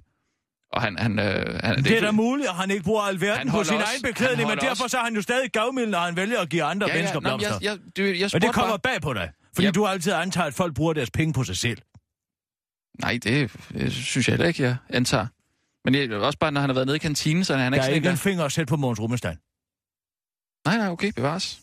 [0.73, 0.97] Og han...
[0.97, 3.88] han, øh, han Det er da muligt, at han ikke bruger alverden på sin også-
[3.88, 6.49] egen beklædning, men derfor også- så er han jo stadig gavmild, når han vælger at
[6.49, 7.60] give andre ja, ja, mennesker nå, men blomster.
[7.62, 8.79] jeg, jeg, jeg, jeg Men spurgte det kommer bare...
[8.93, 9.71] bag på dig, fordi Ja.
[9.71, 11.77] du altid antager, at folk bruger deres penge på sig selv.
[13.01, 15.27] Nej, det, det synes jeg heller ikke, jeg antager.
[15.86, 17.75] Men jeg, også bare, når han har været nede i kantinen, så er han Der
[17.77, 19.38] ikke er sådan ikke en, finger at sætte på Måns Rummenstein.
[20.65, 21.62] Nej, nej, okay, bevares.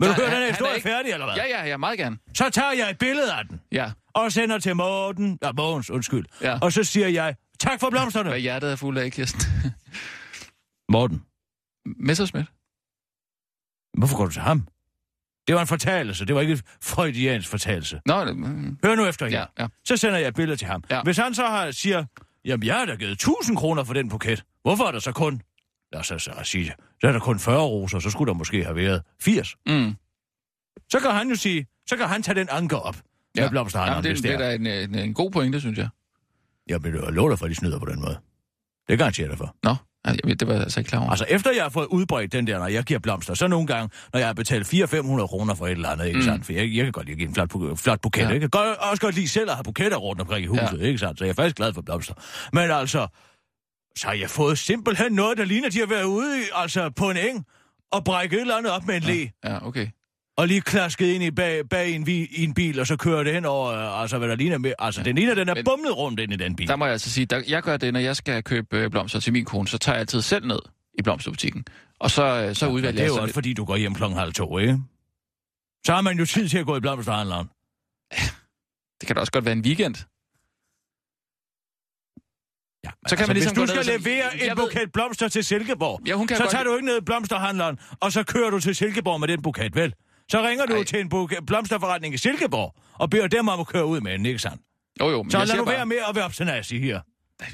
[0.00, 1.34] Vil du høre den her er historie ikke- færdig, eller hvad?
[1.36, 2.18] Ja, ja, ja, meget gerne.
[2.34, 6.24] Så tager jeg et billede af den, Ja, og sender til Morten, ja, Mogens, undskyld.
[6.42, 6.58] ja.
[6.62, 8.28] Og så siger jeg, tak for blomsterne.
[8.30, 9.40] Hvad hjertet er fuld af, Kirsten.
[10.92, 11.22] Morten,
[11.86, 12.46] Messerschmidt?
[13.98, 14.68] hvorfor går du til ham?
[15.46, 18.00] Det var en fortalelse, det var ikke et freudiansk fortalelse.
[18.06, 19.66] Nå, mm, Hør nu efter ja, ja.
[19.84, 20.84] Så sender jeg et billede til ham.
[20.90, 21.02] Ja.
[21.02, 22.04] Hvis han så har, siger,
[22.44, 24.44] jamen jeg har da givet 1000 kroner for den buket.
[24.62, 25.42] Hvorfor er der så kun,
[25.92, 28.64] lad os så, så sige, så er der kun 40 roser, så skulle der måske
[28.64, 29.56] have været 80.
[29.66, 29.94] Mm.
[30.90, 32.96] Så kan han jo sige, så kan han tage den anker op.
[33.36, 33.42] Ja.
[33.42, 35.88] Med blomsterhandleren, Jamen, det, det, det er da en, en, en god pointe, synes jeg.
[36.68, 38.18] Jeg vil love dig for, at de snyder på den måde.
[38.88, 39.56] Det garanterer jeg dig for.
[39.62, 39.74] Nå,
[40.06, 41.10] ja, ved, det var jeg altså ikke klar over.
[41.10, 43.90] Altså efter jeg har fået udbredt den der, når jeg giver blomster, så nogle gange,
[44.12, 46.24] når jeg har betalt 400-500 kroner for et eller andet, ikke Mm.
[46.24, 46.46] sandt?
[46.46, 48.28] For jeg, jeg kan godt lide at give en flot, bu- flot buket, Ja.
[48.28, 48.34] ja.
[48.34, 48.44] ikke?
[48.44, 50.84] Jeg kan også godt lide selv at have buketter rundt omkring i huset, ja.
[50.86, 51.18] ikke sandt?
[51.18, 52.14] Så jeg er faktisk glad for blomster.
[52.52, 53.06] Men altså,
[53.96, 57.10] så har jeg fået simpelthen noget, der ligner, de har været ude i, altså på
[57.10, 57.46] en eng,
[57.92, 59.88] og brækket et eller andet op med en læ, Ja, okay.
[60.36, 63.22] og lige klasket ind i bag, bag en, vi, i en bil, og så kører
[63.24, 65.64] det hen over, øh, altså hvad der ligner med, altså den ligner, den er Men-
[65.64, 66.68] bumlet rundt ind i den bil.
[66.68, 69.20] Der må jeg altså sige, der, jeg gør det, når jeg skal købe øh, blomster
[69.20, 70.58] til min kone, så tager jeg altid selv ned
[70.98, 71.64] i blomsterbutikken.
[72.00, 73.94] Og så, øh, så Men udvælger det er jeg jo også, fordi du går hjem
[73.94, 74.78] klokken halv to, ikke?
[75.86, 77.46] Så har man jo tid til at gå i blomsterhandleren.
[79.00, 79.94] Det kan da også godt være en weekend.
[82.84, 84.92] Ja, Så kan man ligesom hvis du skal ned så- levere Jeg en ved- buket
[84.92, 86.50] blomster til Silkeborg, Ja, hun kan så godt...
[86.50, 89.76] tager du ikke ned i blomsterhandleren, og så kører du til Silkeborg med den buket,
[89.76, 89.94] vel?
[90.30, 90.84] Så ringer du Ej.
[90.84, 94.26] til en buket, blomsterforretning i Silkeborg, og beder dem om at køre ud med den,
[94.26, 94.62] ikke sandt?
[95.00, 97.00] Jo, jo, men Så lad nu bare, være med at være obstinasig her.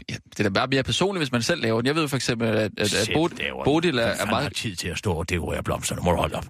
[0.09, 1.87] ja, det er da bare mere personligt, hvis man selv laver den.
[1.87, 3.65] Jeg ved for eksempel, at, at, at Bod-.
[3.65, 4.55] Bodil er, er meget...
[4.55, 6.03] tid til at stå og dekorere blomsterne?
[6.03, 6.47] Må du holde op.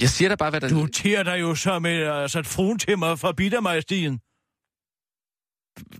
[0.00, 0.68] Jeg siger da bare, hvad der...
[0.68, 4.20] Du tiger dig jo så med altså, et fruen til mig fra Bittermajestien.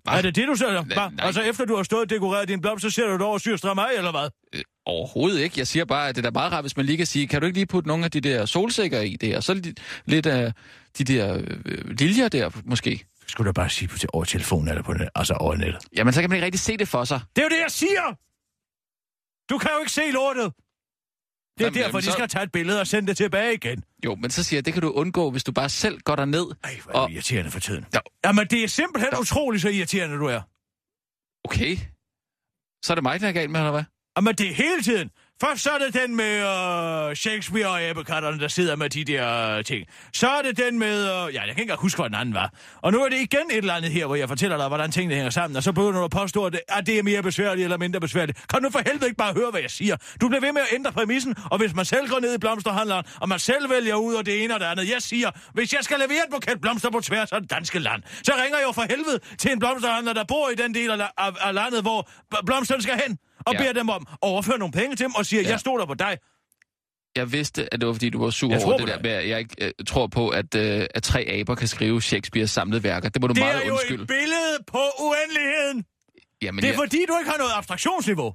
[0.04, 0.16] Hva?
[0.18, 0.54] Er det det, du
[0.86, 1.10] nej.
[1.18, 3.78] Altså, efter du har stået og dekoreret din blomst, så ser du det over syrstram
[3.78, 4.28] af, eller hvad?
[4.54, 5.54] Øh, Overhovedet ikke.
[5.58, 7.40] Jeg siger bare, at det er da meget rart, hvis man lige kan sige, kan
[7.40, 10.26] du ikke lige putte nogle af de der solsikker i det, og så lidt, lidt
[10.26, 10.52] af
[10.98, 11.34] de der
[11.64, 13.04] øh, liljer der, måske?
[13.26, 15.78] Skulle du bare sige på til over telefonen eller på net, altså over nettet.
[15.96, 17.20] Jamen, så kan man ikke rigtig se det for sig.
[17.36, 18.16] Det er jo det, jeg siger!
[19.50, 20.52] Du kan jo ikke se lortet!
[21.58, 23.54] Det er Jamen, derfor, jamen, de så- skal taget et billede og sende det tilbage
[23.54, 23.84] igen.
[24.04, 26.46] Jo, men så siger jeg, det kan du undgå, hvis du bare selv går derned.
[26.64, 27.86] Ej, hvor er Og- irriterende for tiden.
[27.94, 27.98] Ja.
[28.24, 29.20] Jamen, det er simpelthen Ja.
[29.20, 30.40] utroligt, så irriterende du er.
[31.44, 31.76] Okay.
[32.84, 33.84] Så er det mig, der er galt med, eller hvad?
[34.16, 35.10] Jamen, det er hele tiden.
[35.40, 39.50] Først så er det den med øh, Shakespeare og æbekatterne, der sidder med de der
[39.50, 39.86] øh, ting.
[40.12, 41.02] Så er det den med...
[41.02, 42.52] Øh, ja, jeg kan ikke huske, hvad den anden var.
[42.82, 45.14] Og nu er det igen et eller andet her, hvor jeg fortæller dig, hvordan tingene
[45.14, 45.56] hænger sammen.
[45.56, 48.00] Og så begynder du at påstå, at det, at det er mere besværligt eller mindre
[48.00, 48.48] besværligt.
[48.48, 49.96] Kan du for helvede ikke bare høre, hvad jeg siger?
[50.20, 53.04] Du bliver ved med at ændre præmissen, og hvis man selv går ned i blomsterhandleren,
[53.20, 54.90] og man selv vælger ud og det ene og det andet.
[54.90, 58.02] Jeg siger, hvis jeg skal levere et buket blomster på tværs af det danske land,
[58.22, 61.10] så ringer jeg jo for helvede til en blomsterhandler, der bor i den del af,
[61.18, 62.08] af, af landet, hvor
[62.46, 63.18] blomsterne skal hen.
[63.46, 63.58] Og Ja.
[63.58, 65.48] beder dem om at overføre nogle penge til dem, og siger, Ja.
[65.48, 66.18] jeg stoler på dig.
[67.16, 69.28] Jeg vidste, at det var, fordi du var sur Jeg over det der med, at
[69.28, 73.08] jeg ikke øh, tror på, at, øh, at tre aber kan skrive Shakespeares samlede værker.
[73.08, 74.02] Det må du Det meget er jo undskylde.
[74.02, 75.84] et billede på uendeligheden.
[76.42, 78.34] Jamen, Det er jeg, fordi, du ikke har noget abstraktionsniveau.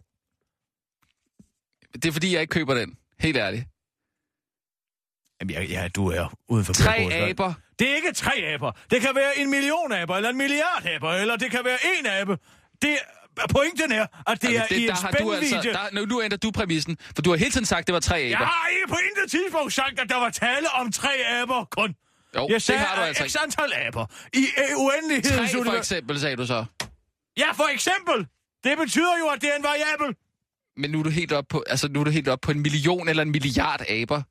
[1.94, 2.98] det er fordi, jeg ikke køber den.
[3.20, 3.64] Helt ærligt.
[5.42, 6.98] Jamen, ja, ja du er uden for Tre
[7.30, 7.54] aber.
[7.80, 8.72] Det er ikke tre aber.
[8.92, 12.06] Det kan være en million aber, eller en milliard aber, eller det kan være en
[12.06, 12.38] abe.
[12.82, 12.98] Det
[13.50, 15.74] Pointen er, at det Altså, er i en du altså, spændvidde.
[15.74, 18.00] der, nu, nu ændrer du præmissen, for du har hele tiden sagt, at det var
[18.00, 18.28] tre aber.
[18.30, 21.10] Jeg har ikke på intet tidspunkt sagt, at der var tale om tre
[21.42, 21.96] aber kun.
[22.36, 23.40] Jo, jeg sagde, det har du altså ikke.
[23.44, 26.66] antal aber i øh, uendelighedens Tre for eksempel, sagde du så.
[27.38, 28.28] Ja, for eksempel.
[28.64, 30.16] Det betyder jo, at det er en variabel.
[30.78, 32.60] Men nu er du helt op på, altså, nu er du helt op på en
[32.60, 34.22] million eller en milliard aber.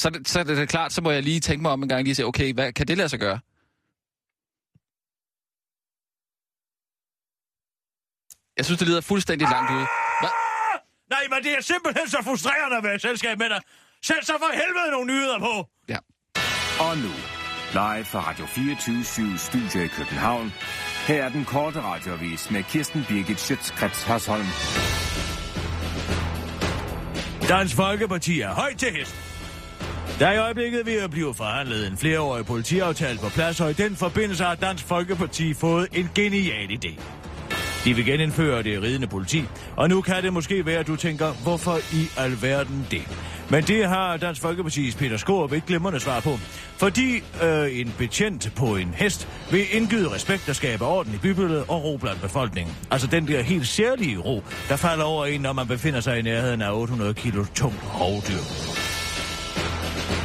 [0.00, 1.82] Så, er det, så er det da klart, så må jeg lige tænke mig om
[1.82, 3.38] en gang lige og sige, okay, hvad kan det lade sig gøre?
[8.56, 9.86] Jeg synes, det lyder fuldstændig langt ude.
[10.20, 10.30] Hvad?
[11.10, 13.60] Nej, men det er simpelthen så frustrerende at være i selskab med dig.
[14.02, 15.68] Sæt så for helvede nogle nyheder på.
[15.88, 15.98] Ja.
[16.86, 17.12] Og nu,
[17.72, 20.52] live fra Radio 24 Studio i København.
[21.06, 24.46] Her er den korte radiovis med Kirsten Birgit Schøtzgrads Hasholm.
[27.48, 29.14] Dansk Folkeparti er højt til hest.
[30.18, 33.72] Der er i øjeblikket ved at blive forhandlet en flereårig politiaftale på plads, og i
[33.72, 37.21] den forbindelse har Dansk Folkeparti fået en genial idé.
[37.84, 39.44] De vil genindføre det ridende politi,
[39.76, 43.02] og nu kan det måske være, at du tænker, hvorfor i alverden det?
[43.50, 46.38] Men det har Dansk Folkeparti's Peter Skorup ikke glimrende svar på.
[46.76, 51.64] Fordi øh, en betjent på en hest vil indgyde respekt og skabe orden i bybilledet
[51.68, 52.74] og ro blandt befolkningen.
[52.90, 56.22] Altså den der helt særlige ro, der falder over en, når man befinder sig i
[56.22, 58.71] nærheden af 800 kilo tung hovdyr.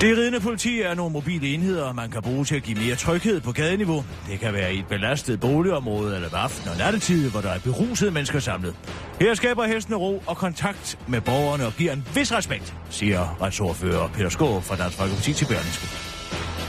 [0.02, 3.42] Det ridende politi er nogle mobile enheder, man kan bruge til at give mere tryghed
[3.42, 4.06] på gadeniveau.
[4.30, 7.60] Det kan være i et belastet boligområde eller ved aften og nattetid, hvor der er
[7.60, 8.76] berusede mennesker samlet.
[9.22, 14.08] Her skaber hestene ro og kontakt med borgerne og giver en vis respekt, siger retsordfører
[14.08, 15.88] Peter Skå fra Dansk Folkeparti til Berlingske.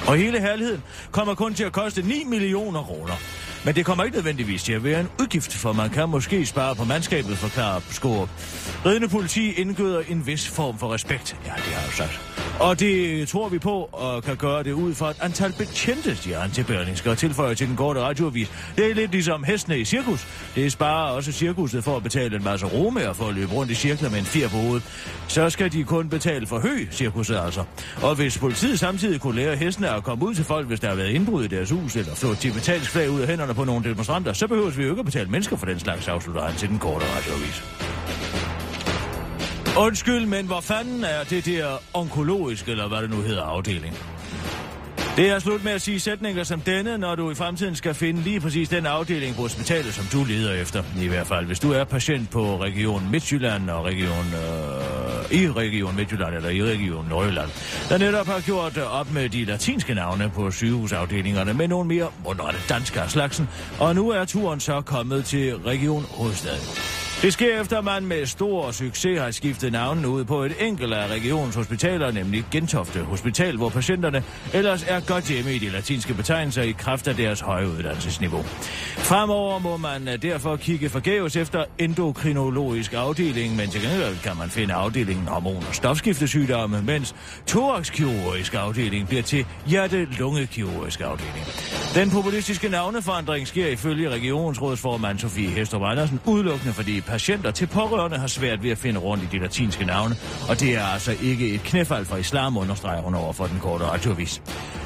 [0.09, 3.15] Og hele herligheden kommer kun til at koste 9 millioner kroner.
[3.65, 6.75] Men det kommer ikke nødvendigvis til at være en udgift, for man kan måske spare
[6.75, 8.29] på mandskabet, forklarer Skårup.
[8.87, 11.37] Ridende politi indgøder en vis form for respekt.
[11.47, 12.21] Ja, det har jeg jo sagt.
[12.61, 16.35] Og det tror vi på, og kan gøre det ud for et antal betjente, de
[16.35, 18.51] han til Berlingske og tilføjer til den korte radioavis.
[18.77, 20.27] Det er lidt ligesom hestene i cirkus.
[20.55, 23.75] Det sparer også cirkuset for at betale en masse romer for at løbe rundt i
[23.75, 24.83] cirkler med en fjer på hovedet.
[25.29, 27.65] Så skal de kun betale for hø, cirkuset altså.
[28.03, 30.95] Og hvis politiet samtidig kunne lære hestene at komme ud til folk, hvis der har
[30.95, 33.85] været indbrud i deres hus, eller flå et tibetansk flag ud af hænderne på nogle
[33.85, 36.69] demonstranter, så behøver vi jo ikke at betale mennesker for den slags, afslutter han til
[36.69, 37.63] den korte radioavis.
[39.79, 43.95] Undskyld, men hvor fanden er det der onkologisk, eller hvad det nu hedder, afdeling?
[45.19, 48.21] Det er slut med at sige sætninger som denne, når du i fremtiden skal finde
[48.21, 50.83] lige præcis den afdeling på hospitalet, som du leder efter.
[51.01, 54.27] I hvert fald, hvis du er patient på Region Midtjylland og Region,
[55.33, 57.51] øh, i Region Midtjylland eller i Region Nordjylland,
[57.89, 62.61] der netop har gjort op med de latinske navne på sygehusafdelingerne med nogle mere mundrette
[62.69, 63.49] danske slagsen,
[63.81, 66.98] og nu er turen så kommet til Region Hovedstaden.
[67.23, 70.93] Det sker efter, at man med stor succes har skiftet navnen ud på et enkelt
[70.95, 74.23] af regionens hospitaler, nemlig Gentofte Hospital, hvor patienterne
[74.55, 78.43] ellers er godt hjemme i de latinske betegnelser i kraft af deres høje uddannelsesniveau.
[78.97, 84.75] Fremover må man derfor kigge forgæves efter endokrinologisk afdeling, men til gengæld kan man finde
[84.75, 87.15] afdelingen hormon- og stofskiftesygdomme, mens
[87.47, 91.45] thoraxkirurgisk afdeling bliver til hjerte-lungekirurgisk afdeling.
[91.95, 98.27] Den populistiske navneforandring sker ifølge regionsrådsformand Sofie Hestrup Andersen udelukkende fordi patienter til pårørende har
[98.27, 100.17] svært ved at finde rundt i de latinske navne,
[100.49, 103.85] og det er altså ikke et knæfald fra islam, understreger hun over for den korte
[103.85, 104.43] radioavis.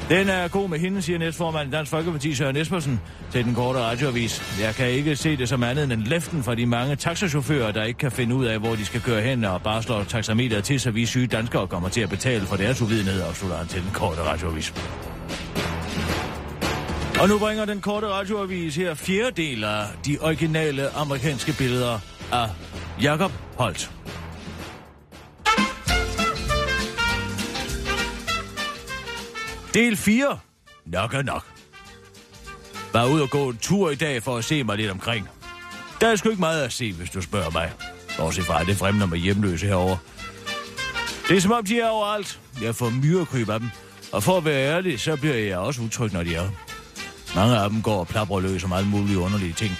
[0.09, 3.01] Den er god med hende, siger næstformand i Dansk Folkeparti Søren Espersen
[3.33, 4.61] til den korte radioavis.
[4.61, 7.85] Jeg kan ikke se det som andet end en for fra de mange taxachauffører, der
[7.85, 10.81] ikke kan finde ud af, hvor de skal køre hen og bare slår taxameteret til,
[10.81, 13.91] så vi syge danskere kommer til at betale for deres uvidenhed, afslutter han til den
[13.93, 14.75] korte radioavis.
[17.23, 21.99] Og nu bringer den korte radioavis her fjerde del af de originale amerikanske billeder
[22.33, 22.49] af
[23.03, 23.91] Jakob Holt.
[29.75, 30.39] Del 4.
[30.87, 31.45] Nok er nok.
[32.93, 35.29] Var ude og gå en tur i dag for at se mig lidt omkring.
[36.01, 37.73] Der er sgu ikke meget at se, hvis du spørger mig.
[38.19, 39.97] Bortset fra, at det fremner med hjemløse herover.
[41.29, 42.41] Det er som om, de er overalt.
[42.63, 43.69] Jeg får myrekryb af dem.
[44.13, 46.49] Og for at være ærlig, så bliver jeg også utryg, når de er.
[47.35, 49.79] Mange af dem går og plapper løs om alle mulige underlige ting.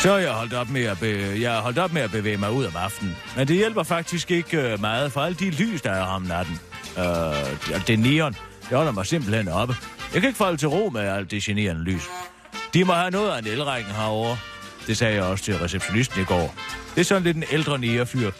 [0.00, 2.64] Så jeg holdt op med at, be- jeg holdt op med at bevæge mig ud
[2.64, 3.16] om aftenen.
[3.36, 6.60] Men det hjælper faktisk ikke øh, meget, for alle de lys, der er om natten.
[6.98, 8.32] Øh, det neon,
[8.68, 9.74] det holder mig simpelthen oppe.
[10.14, 12.02] Jeg kan ikke falde til ro med alt det generende lys.
[12.74, 14.36] De må have noget af en elrækken herovre.
[14.86, 16.54] Det sagde jeg også til receptionisten i går.
[16.94, 18.30] Det er sådan lidt en ældre nærefyr.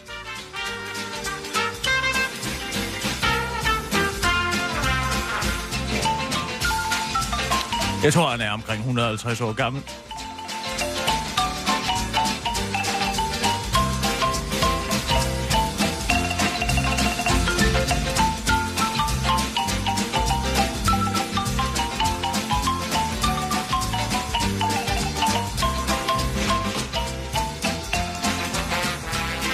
[8.03, 9.81] Jeg tror, han er omkring 150 år gammel.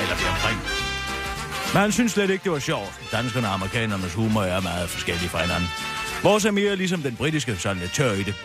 [0.01, 0.15] Eller.
[1.73, 3.01] Men han synes slet ikke, det var sjovt.
[3.11, 5.88] Danskerne og amerikanernes humor er meget forskellige fra hinanden.
[6.23, 8.35] Vores er mere ligesom den britiske, sådan lidt tør i det.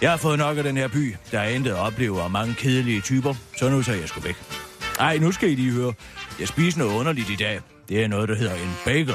[0.00, 2.54] Jeg har fået nok af den her by, der er intet at opleve og mange
[2.54, 4.36] kedelige typer, så nu tager jeg sgu væk.
[5.00, 5.94] Ej, nu skal I lige høre.
[6.40, 7.60] Jeg spiser noget underligt i dag.
[7.88, 9.14] Det er noget, der hedder en bagel.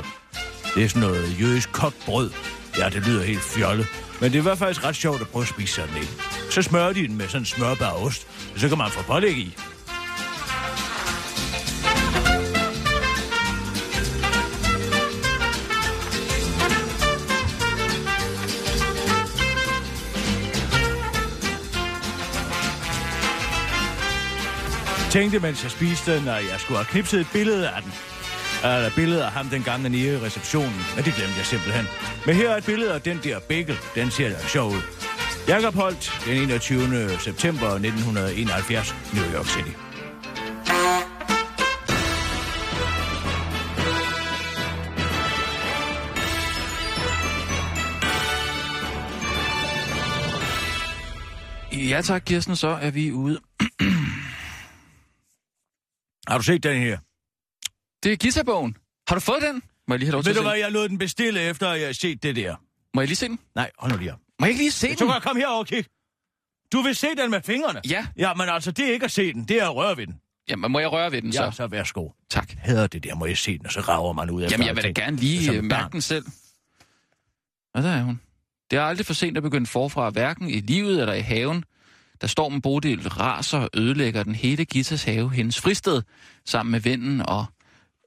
[0.76, 2.32] Det er sådan noget jødisk kogt brød.
[2.78, 3.88] Ja, det lyder helt fjollet.
[4.22, 6.08] Men det var faktisk ret sjovt at prøve at spise sådan en.
[6.52, 9.38] Så smører de den med sådan en smørbar ost, og så kan man få pålæg
[9.38, 9.56] i.
[25.10, 27.94] Tænkte, mens jeg spiste den, at jeg skulle have knipset et billede af den.
[28.64, 31.86] Eller billede af ham den gamle nede i receptionen, men det glemte jeg simpelthen.
[32.26, 33.78] Men her er et billede af den der bagel.
[33.96, 34.82] Den ser da sjov ud.
[35.48, 37.10] Jakob Holt, den 21.
[37.20, 39.72] september 1971, New York City.
[51.92, 53.40] Ja tak, Kirsten, så er vi ude.
[56.30, 56.98] Har du set den her?
[58.04, 58.78] Det er guitarbogen.
[59.08, 59.62] Har du fået den?
[59.88, 61.80] Må jeg lige have lov til Ved du hvad, jeg lod den bestille, efter at
[61.80, 62.56] jeg har set det der.
[62.94, 63.40] Må jeg lige se den?
[63.56, 64.20] Nej, hold nu lige op.
[64.40, 64.98] Må jeg ikke lige se Så den?
[64.98, 65.90] kan jeg komme herover og kigge.
[66.74, 67.82] Du vil se den med fingrene?
[67.90, 68.06] Ja.
[68.18, 70.22] Ja, men altså, det er ikke at se den, det er at røre ved den.
[70.50, 71.44] Jamen, må jeg røre ved den så?
[71.44, 72.10] Ja, så værsgo.
[72.30, 72.52] Tak.
[72.58, 74.76] Hader det der, må jeg se den, og så rager man ud af Jamen, jeg
[74.76, 76.26] vil da gerne lige øh, mærke den selv.
[77.74, 78.22] Og der er hun.
[78.72, 81.64] Det er aldrig for sent at begynde forfra, hverken i livet eller i haven.
[82.22, 86.02] Da stormen Bodil raser og ødelægger den hele Gittas have, hendes fristed,
[86.46, 87.46] sammen med vennen og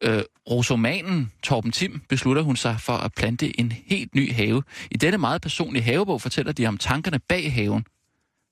[0.03, 4.63] øh, rosomanen Torben Tim, beslutter hun sig for at plante en helt ny have.
[4.91, 7.85] I denne meget personlige havebog fortæller de om tankerne bag haven.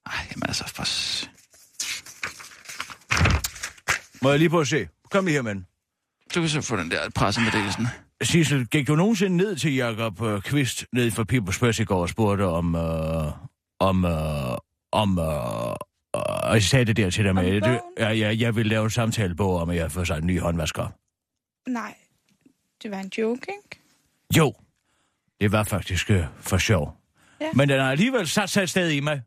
[0.07, 0.85] Ej, jamen altså, for...
[4.25, 4.89] Må jeg lige prøve at se?
[5.11, 5.65] Kom lige her, mand.
[6.35, 7.87] Du kan så få den der pressemeddelelsen.
[8.23, 12.03] Sissel, gik du nogensinde ned til Jakob øh, Kvist ned for Pippo Spørs i går
[12.03, 12.75] og spurgte om...
[12.75, 13.33] Øh,
[13.81, 14.05] om...
[14.05, 14.59] Øh,
[14.93, 15.19] om...
[15.19, 15.75] Øh,
[16.13, 18.85] og jeg sagde det der til dig med, Om at ja, ja, jeg vil lave
[18.85, 20.89] en samtalebog om, at jeg får sig en ny håndvasker.
[21.71, 21.95] Nej,
[22.83, 23.81] det var en joke, ikke?
[24.37, 24.55] Jo,
[25.41, 26.97] det var faktisk øh, for sjov.
[27.41, 27.51] Ja.
[27.55, 29.23] Men den har alligevel sat sig et sted i mig.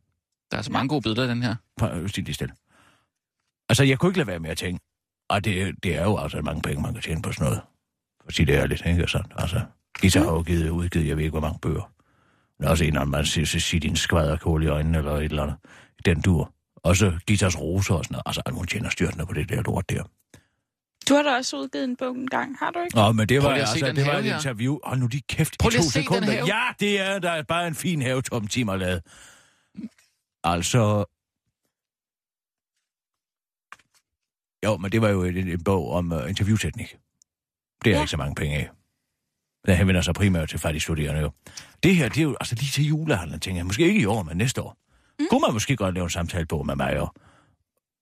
[0.51, 1.55] Der er så mange gode billeder den her.
[1.77, 2.53] Prøv sige det stille.
[3.69, 4.83] Altså, jeg kunne ikke lade være med at tænke,
[5.29, 7.61] og det, det er jo altså mange penge, man kan tjene på sådan noget.
[8.21, 9.07] For at sige det ærligt, ikke?
[9.07, 9.61] Sådan, altså,
[10.01, 11.91] Gita har jo givet, udgivet, jeg ved ikke, hvor mange bøger.
[12.59, 15.11] Der er også en, eller anden, man siger, så siger din skvaderkål i øjnene, eller
[15.11, 15.57] et eller andet.
[16.05, 16.53] Den dur.
[16.75, 18.23] Og så Gitas roser og sådan noget.
[18.25, 20.03] Altså, hun tjener styrtende på det der lort der.
[21.09, 22.95] Du har da også udgivet en bog en gang, har du ikke?
[22.95, 24.79] Nå, men det var, altså, det var et interview.
[24.83, 26.33] Hold nu de kæft Prøv i to sekunder.
[26.33, 29.01] Ja, det er, der er bare en fin have, Tom Tim har lavet.
[30.43, 31.05] Altså...
[34.65, 36.97] Jo, men det var jo en, en bog om uh, interviewteknik.
[37.83, 37.95] Det er.
[37.95, 38.01] Ja.
[38.01, 38.69] ikke så mange penge af.
[39.65, 41.31] Den henvender sig primært til fattige studerende jo.
[41.83, 43.65] Det her, det er jo altså lige til julehandlen, tænker jeg.
[43.65, 44.77] Måske ikke i år, men næste år.
[45.19, 45.25] Mm.
[45.29, 47.15] Kunne man måske godt lave en samtalebog med mig og,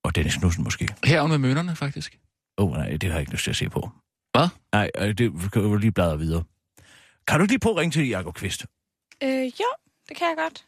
[0.03, 0.95] og Dennis Knudsen måske.
[1.03, 2.19] Her med mønnerne, faktisk.
[2.57, 3.89] Åh, oh, nej, det har jeg ikke lyst til at se på.
[4.31, 4.47] Hvad?
[4.73, 6.43] Nej, øh, det kan du lige bladre videre.
[7.27, 8.65] Kan du lige prøve at ringe til Jakob Kvist?
[9.23, 9.69] Øh, jo,
[10.09, 10.65] det kan jeg godt.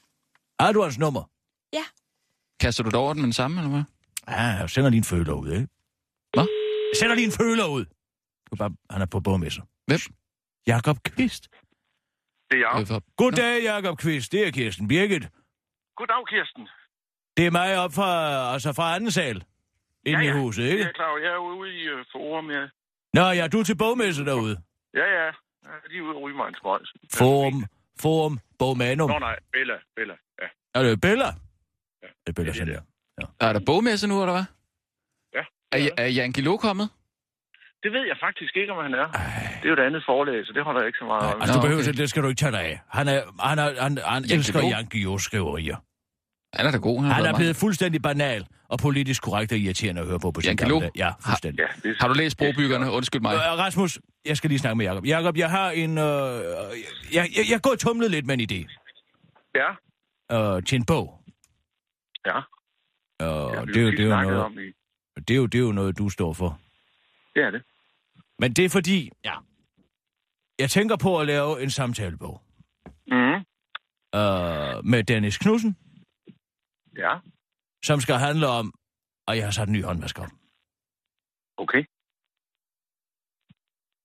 [0.59, 1.23] Har du hans nummer?
[2.63, 3.83] Kaster du det over den med den samme, eller hvad?
[4.27, 5.67] Ja, jeg sender lige en føler ud, ikke?
[6.33, 6.47] Hvad?
[6.91, 7.85] Jeg sender lige en føler ud.
[8.51, 9.61] Du bare, han er på bogmesser.
[9.87, 9.99] Hvem?
[10.67, 11.49] Jakob Kvist.
[12.51, 12.81] Det er jeg.
[12.81, 14.31] Øh, for- Goddag, Jakob Kvist.
[14.31, 15.27] Det er Kirsten Birgit.
[15.95, 16.67] Goddag, Kirsten.
[17.37, 18.09] Det er mig op fra,
[18.53, 19.43] altså fra anden sal.
[20.05, 20.37] Inde ja, ja.
[20.37, 20.81] i huset, Det ikke?
[20.83, 21.17] er jeg klar.
[21.17, 22.67] Jeg er ude i uh, forum, ja.
[23.13, 24.61] Nå, ja, du er til bogmesse derude.
[24.93, 25.23] Ja, ja.
[25.25, 26.79] Jeg er lige ude og ryge mig en smøg.
[27.13, 27.65] Forum,
[28.01, 29.09] forum, bogmanum.
[29.09, 29.39] Nå, nej.
[29.51, 30.13] Bella, Bella.
[30.41, 30.47] Ja.
[30.79, 31.25] Er det Bella?
[32.03, 32.07] Ja.
[32.07, 32.83] Det er Bella, Det er sådan det.
[33.39, 33.47] der.
[33.47, 34.43] Er der bogmesse nu, eller hvad?
[35.33, 35.43] Ja.
[35.71, 36.89] Er, er Jan Guillou kommet?
[37.83, 39.07] Det ved jeg faktisk ikke, om han er.
[39.61, 41.41] Det er jo et andet forlag, så det holder jeg ikke så meget om.
[41.41, 41.93] altså, du behøver, okay.
[42.01, 42.81] det skal du ikke tage dig af.
[42.89, 44.61] Han, er, han, er, han, han Jan elsker?
[44.61, 45.77] Jan Guillous skriverier.
[46.57, 46.97] Han er da god.
[47.01, 50.31] Han, Han er meget- blevet fuldstændig banal og politisk korrekt og irriterende at høre på
[50.31, 50.91] på sin gamle dag.
[50.95, 51.59] Ja, fuldstændig.
[51.83, 52.91] Ja, det, Har du læst Brobyggerne?
[52.91, 53.33] Undskyld mig.
[53.35, 55.05] Øh, Rasmus, jeg skal lige snakke med Jacob.
[55.05, 55.97] Jacob, jeg har en...
[55.97, 56.05] Øh,
[57.13, 58.59] jeg, jeg, jeg går tumlet lidt med en idé
[59.55, 59.69] Ja,
[60.55, 61.19] øh, til en bog.
[62.25, 62.37] ja.
[62.37, 64.71] Øh, ja det, er jo, det, er jo noget, om i...
[65.27, 66.59] det, er jo, det er jo noget, du står for.
[67.35, 67.61] Det er det.
[68.39, 69.09] Men det er fordi...
[69.25, 69.35] Ja.
[70.59, 72.41] Jeg tænker på at lave en samtalebog
[73.07, 73.35] Mm.
[74.19, 75.77] øh, med Dennis Knudsen,
[76.97, 77.13] Ja,
[77.83, 78.73] som skal handle om,
[79.27, 80.29] at jeg har sat en ny håndvask op.
[81.57, 81.83] okay.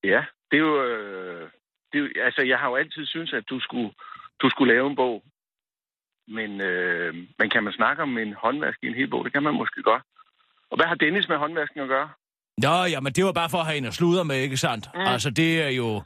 [0.04, 0.84] Ja, det er jo...
[0.84, 1.50] Øh,
[1.92, 3.90] det er jo altså, jeg har jo altid syntes, at du skulle,
[4.42, 5.24] du skulle lave en bog.
[6.28, 9.24] Men, øh, men kan man snakke om en håndvask i en hel bog?
[9.24, 10.02] Det kan man måske godt.
[10.70, 12.10] Og hvad har Dennis med håndvasken at gøre?
[12.62, 14.88] Nå, ja, men det var bare for at have en at sludre med, ikke sandt?
[14.94, 15.00] Mm.
[15.00, 16.02] Altså, det er jo...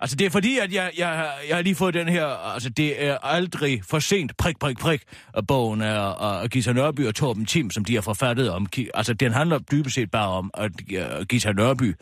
[0.00, 2.26] Altså, det er fordi, at jeg, jeg, jeg har lige fået den her...
[2.54, 5.02] Altså, det er aldrig for sent, prik, prik, prik,
[5.34, 8.66] af bogen af, af Gita Nørby og Torben Tim, som de har forfattet om.
[8.94, 11.94] Altså, den handler dybest set bare om, at uh, Gita Nørby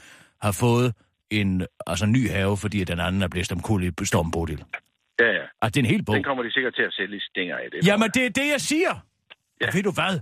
[0.43, 0.95] har fået
[1.31, 4.65] en altså, ny have, fordi at den anden er blæst omkuld i Storm Bodil.
[5.21, 5.33] Ja, ja.
[5.63, 6.15] Altså, det er en hel bog.
[6.15, 7.87] Den kommer de sikkert til at sælge stænger af det.
[7.87, 8.95] Jamen, det er det, jeg siger.
[9.61, 9.67] Ja.
[9.67, 9.71] Ja.
[9.73, 10.21] Ved du hvad?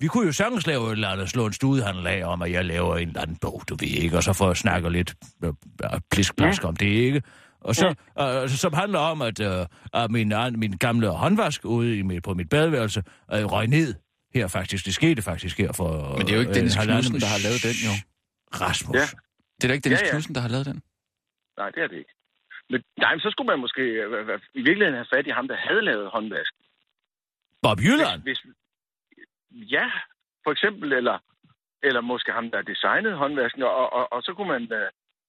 [0.00, 2.64] Vi kunne jo sagtens lave et eller andet, slå en studehandel af om, at jeg
[2.64, 5.52] laver en eller anden bog, du ved ikke, og så får jeg snakke lidt øh,
[5.84, 7.22] øh, plisk-plask om det, ikke?
[7.60, 12.02] Og så, øh, som handler om, at, øh, at min, min gamle håndvask ude i
[12.02, 13.02] mit, på mit badeværelse
[13.34, 13.94] øh, røg ned
[14.34, 14.84] her faktisk.
[14.86, 16.16] Det skete faktisk her for...
[16.18, 17.92] Men det er jo ikke øh, Dennis Knudsen, der har lavet den, jo.
[18.64, 18.96] Rasmus.
[18.96, 19.06] Ja.
[19.56, 20.10] Det er da ikke Dennis Ja, ja.
[20.10, 20.78] Knudsen, der har lavet den.
[21.60, 22.12] Nej, det er det ikke.
[22.70, 25.32] Men, nej, men så skulle man måske øh, øh, øh, i virkeligheden have fat i
[25.38, 26.52] ham, der havde lavet håndvask.
[27.62, 28.22] Bob Jylland.
[28.28, 28.40] Hvis,
[29.50, 29.86] ja,
[30.44, 31.18] for eksempel, eller,
[31.82, 34.88] eller måske ham, der designede håndvasken, og, og, og så, kunne man, øh,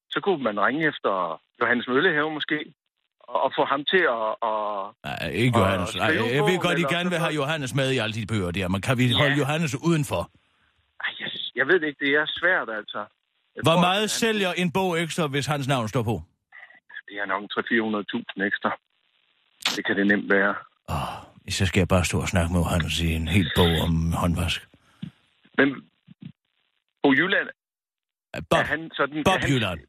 [0.10, 2.74] så kunne man ringe efter Johannes Møllehave måske,
[3.20, 4.24] og, få ham til at...
[4.50, 5.96] Og, Nej, ikke Johannes.
[5.96, 8.26] Nej, skrive jeg ved bogen, godt, I gerne vil have Johannes med i alle de
[8.26, 9.18] bøger der, men kan vi Ja.
[9.18, 10.22] holde Johannes udenfor?
[11.06, 12.98] ej, jeg, jeg ved det ikke, det er svært altså.
[13.56, 16.22] Jeg Hvor tror, meget han- sælger en bog ekstra, hvis hans navn står på?
[17.08, 18.72] Det er nok 300-400.000 ekstra.
[19.76, 20.56] Det kan det nemt være.
[20.90, 20.96] Åh,
[21.50, 24.68] så skal jeg bare stå og snakke med Johannes i en hel bog om håndvask.
[25.58, 25.68] Men
[27.04, 27.50] på Jylland,
[28.50, 29.24] Bob, er han sådan...
[29.24, 29.80] Bob kan han, Jylland.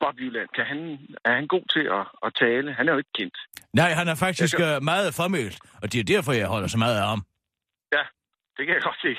[0.00, 0.78] Bob Jylland, kan han,
[1.24, 2.72] er han god til at, at tale?
[2.78, 3.36] Han er jo ikke kendt.
[3.72, 6.78] Nej, han er faktisk Jeg øh, meget formelt, og det er derfor, jeg holder så
[6.78, 7.22] meget af ham.
[8.58, 9.12] Det kan jeg godt se.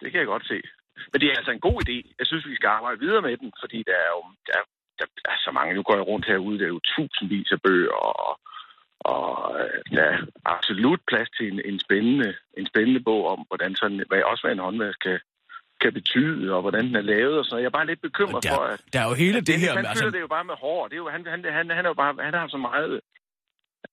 [0.00, 0.58] Det kan jeg godt se.
[1.10, 1.96] Men det er altså en god idé.
[2.20, 5.06] Jeg synes, vi skal arbejde videre med den, fordi der er jo der, er- der
[5.34, 5.74] er så mange.
[5.74, 8.30] Nu går jeg rundt herude, der er jo tusindvis af bøger, og,
[9.12, 9.26] og
[9.60, 10.18] øh, der er
[10.54, 12.28] absolut plads til en, en, spændende,
[12.60, 15.18] en spændende bog om, hvordan sådan, hvad, også hvad en håndvask kan,
[15.82, 17.62] kan betyde, og hvordan den er lavet og sådan noget.
[17.62, 19.72] Jeg er bare lidt bekymret Og for, der, at der er jo hele det her...
[19.74, 20.88] han med- fylder det jo bare med hår.
[20.88, 23.00] Det er jo, han, han, han, han, er jo bare, han har så meget...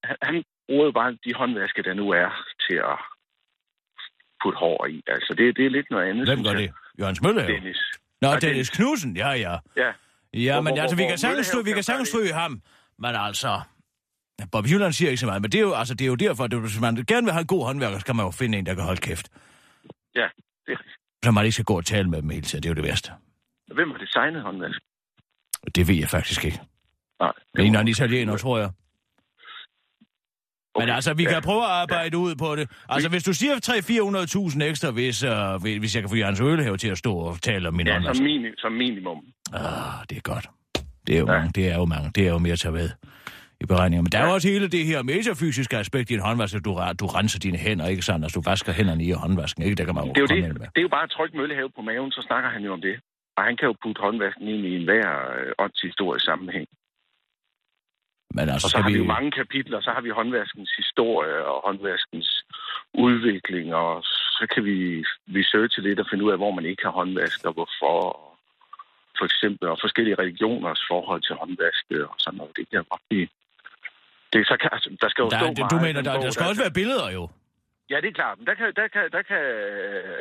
[0.04, 2.30] Han, han bruger jo bare de håndvaske, der nu er,
[2.69, 2.97] til at
[4.43, 5.04] putte hår i.
[5.08, 6.71] Altså, det, det er lidt noget andet, Hvem gør det?
[6.99, 7.54] Jørgens Møllehave?
[7.54, 7.80] Dennis.
[8.21, 9.56] Nå, Nej, Dennis Knudsen, ja, ja.
[9.78, 9.91] Ja,
[10.34, 10.95] Ja, men hvor- altså,
[11.63, 12.62] vi kan sagtens stryge ham.
[12.99, 13.62] Men altså...
[14.52, 16.43] Bob Jylland siger ikke så meget, men det er jo, altså, det er jo derfor,
[16.43, 18.65] at hvis man gerne vil have en god håndværker, så kan man jo finde en,
[18.65, 19.30] der kan holde kæft.
[20.15, 20.28] ja.
[20.67, 20.78] Det,
[21.24, 22.63] Så man ikke skal gå og tale med dem hele tiden.
[22.63, 23.12] Det er jo det værste.
[23.74, 24.80] hvem har designet håndvask?
[25.63, 26.60] Og det ved jeg faktisk ikke.
[27.19, 27.32] Nej.
[27.56, 28.69] Det er en af en italiener, tror jeg.
[30.80, 31.39] Men altså, vi kan ja.
[31.39, 32.69] prøve at arbejde ud på det.
[32.89, 33.56] Altså, hvis du siger
[34.56, 37.67] 300-400.000 ekstra, hvis, uh, hvis jeg kan få Jørgens Ølehave til at stå og tale
[37.67, 38.17] om min Ja, håndvask.
[38.17, 39.17] som, mini, som minimum.
[39.54, 39.63] Ah,
[40.10, 40.48] det er godt.
[41.08, 41.38] Det er jo Ja.
[41.38, 42.12] mange, det er jo mange.
[42.15, 42.89] Det er jo mere at tage med
[43.63, 44.02] i beregninger.
[44.06, 46.71] Men der er jo også hele det her metafysiske aspekt i en håndvask, at du,
[47.02, 48.26] du renser dine hænder, ikke sandt?
[48.26, 49.75] Altså, du vasker hænderne i håndvasken, ikke?
[49.75, 50.44] Der kan man Det er jo det.
[50.62, 50.67] med.
[50.75, 52.96] Det er jo bare at trykke Møllehave på maven, så snakker han jo om det.
[53.38, 55.08] Og han kan jo putte håndvasken ind i enhver
[55.40, 56.67] øh, åndshistorisk sammenhæng.
[58.38, 59.00] Men altså, Og så har vi vi...
[59.00, 62.29] jo mange kapitler, så har vi håndvaskens historie og håndvaskens
[62.94, 64.04] udvikling, og
[64.38, 64.77] så kan vi
[65.38, 67.96] researche lidt og finde ud af, hvor man ikke har håndvask og hvorfor.
[69.17, 72.58] For eksempel, og forskellige religioners forhold til håndvask og sådan noget.
[72.58, 73.27] Det kan godt blive...
[74.34, 76.23] Det, så kan, altså, der skal jo Der, stå du meget i mener, der, bog,
[76.23, 77.23] der skal også være billeder, jo.
[77.92, 78.36] Ja, det er klart.
[78.40, 79.42] Men der kan, der kan, der kan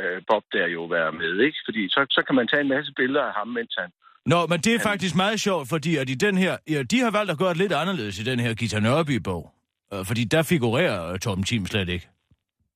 [0.05, 1.59] øh, Bob der jo være med, ikke?
[1.67, 3.91] Fordi så, så kan man tage en masse billeder af ham, mens han
[4.27, 7.11] Nå, men det er faktisk meget sjovt, fordi at i den her, ja, de har
[7.11, 9.53] valgt at gøre det lidt anderledes i den her Gita Nørby-bog.
[9.93, 12.09] Øh, fordi der figurerer uh, Torben Tim slet ikke.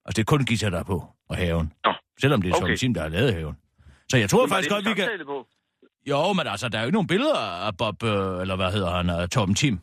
[0.04, 1.72] Altså, det er kun Gita, der er på, og haven.
[1.84, 1.92] Nå.
[2.20, 2.60] Selvom det er Okay.
[2.60, 3.56] Torben Tim, der har lavet haven.
[4.08, 5.26] Så jeg tror Men faktisk det godt, vi kan...
[5.26, 5.46] På?
[6.10, 8.90] Jo, men altså, der er jo ikke nogen billeder af Bob, øh, eller hvad hedder
[8.90, 9.78] han, Torben Tim.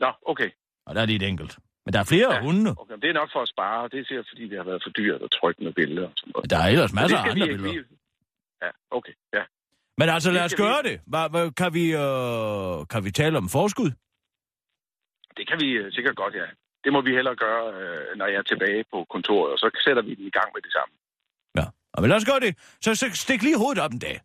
[0.00, 0.50] Nå, okay.
[0.90, 1.52] Og der er lige et enkelt.
[1.84, 2.38] Men der er flere ja.
[2.38, 2.42] Ja.
[2.46, 2.70] hunde.
[2.82, 2.94] okay.
[3.02, 3.88] Det er nok for at spare.
[3.92, 6.30] Det er sikkert, fordi det har været for dyrt at trykke med billeder og sådan
[6.34, 6.50] noget.
[6.52, 7.72] Der er ellers masser det af andre vi, billeder.
[7.72, 7.96] vi-
[8.64, 9.14] Ja, okay.
[9.36, 9.42] Ja.
[10.00, 10.96] Men altså, lad det os skal vi- gøre det.
[11.12, 13.90] Hva, hva, kan, vi, øh, kan vi tale om forskud?
[15.38, 16.46] Det kan vi øh, sikkert godt, ja.
[16.84, 20.02] Det må vi hellere gøre, øh, når jeg er tilbage på kontoret, og så sætter
[20.02, 20.92] vi den i gang med det samme.
[21.58, 21.64] Ja.
[21.94, 22.52] Og men lad os gøre det.
[22.84, 24.20] Så, så stik lige hovedet op en dag.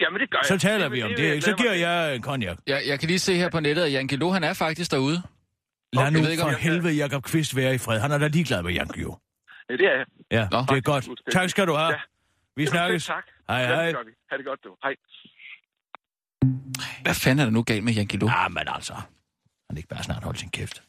[0.00, 0.60] Jamen, det gør Så jeg.
[0.60, 1.24] taler vi om det.
[1.24, 1.44] jeg ikke?
[1.50, 2.58] Så giver jeg en konjak.
[2.66, 5.22] Jeg, jeg kan lige se her på nettet, at Jan Guillou, han er faktisk derude.
[5.92, 8.00] Lad Jeg nu ikke, for om- helvede Jacob Kvist være i fred.
[8.00, 9.16] Han er da ligeglad med Jan Guillou.
[9.70, 10.06] Ja, det er jeg.
[10.30, 10.58] Ja, Nå.
[10.60, 11.08] det er godt.
[11.32, 11.88] Tak skal du have.
[11.88, 12.00] Ja.
[12.56, 13.06] Vi snakkes.
[13.06, 13.24] Tak.
[13.48, 13.86] Hej, Ja, hej.
[13.86, 14.10] det gør vi.
[14.30, 14.76] Ha' det godt, du.
[14.82, 14.94] Hej.
[17.02, 18.28] Hvad fanden er der nu galt med Jan Guillou?
[18.30, 18.94] Ja, men altså.
[19.70, 20.82] Han ikke bare snart holde sin kæft.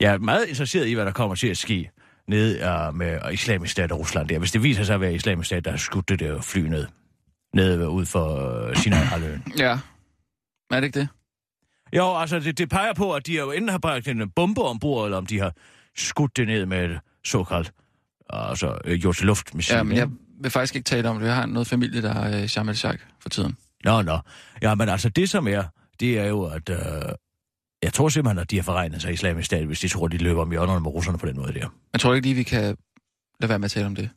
[0.00, 1.90] Jeg er meget interesseret i, hvad der kommer til at ske
[2.28, 2.58] nede
[2.88, 4.38] uh, med islamisk stat og Rusland der.
[4.38, 6.86] Hvis det viser sig at være islamisk stat, der har skudt det der fly ned.
[7.54, 8.26] Nede ud for
[8.68, 9.44] uh, Sinai-halvøen.
[9.58, 9.78] Ja.
[10.74, 11.08] Er det ikke det?
[11.92, 15.04] Jo, altså, det, det peger på, at de jo enten har bragt en bombe ombord,
[15.04, 15.52] eller om de har
[15.96, 17.72] skudt det ned med et såkaldt,
[18.30, 19.76] altså, øh, gjort luftmissil.
[19.76, 20.08] Ja, men jeg
[20.40, 21.26] vil faktisk ikke tale om det.
[21.26, 23.56] Jeg har noget familie, der har øh, el-Sheikh for tiden.
[23.84, 24.18] Nå, nå.
[24.62, 25.64] Ja, men altså, det som er,
[26.00, 26.68] det er jo, at...
[26.68, 26.78] Øh,
[27.82, 30.18] jeg tror simpelthen, at de har forregnet sig i islamisk stat, hvis de tror, de
[30.18, 31.68] løber om hjørnerne med russerne på den måde der.
[31.92, 32.76] Jeg tror ikke lige, vi kan
[33.40, 34.10] lade være med at tale om det.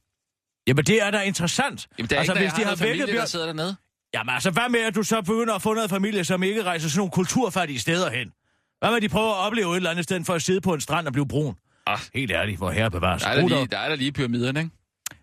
[0.68, 1.88] Jamen, det er da interessant.
[1.98, 3.76] Jamen, det er altså, ikke, hvis de har vækket familie, der sidder dernede.
[4.14, 6.90] Jamen, altså, hvad med, at du så begynder at få noget familie, som ikke rejser
[6.90, 8.32] sådan nogle kulturfattige steder hen?
[8.80, 10.74] Hvad med, at de prøver at opleve et eller andet sted, for at sidde på
[10.74, 11.56] en strand og blive brun?
[11.88, 12.00] Ah.
[12.14, 13.22] Helt ærligt, hvor herre bevares.
[13.24, 14.72] Der er der lige, der er der lige pyramiderne, ikke?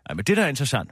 [0.08, 0.90] Ja, men det, der er interessant,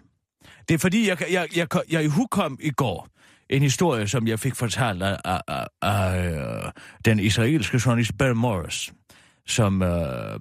[0.68, 3.08] det er fordi, jeg, jeg, jeg, jeg, jeg i hukom i går
[3.50, 6.72] en historie, som jeg fik fortalt af, af, af, af
[7.04, 8.92] den israelske journalist Ben Morris,
[9.46, 10.40] som, øh,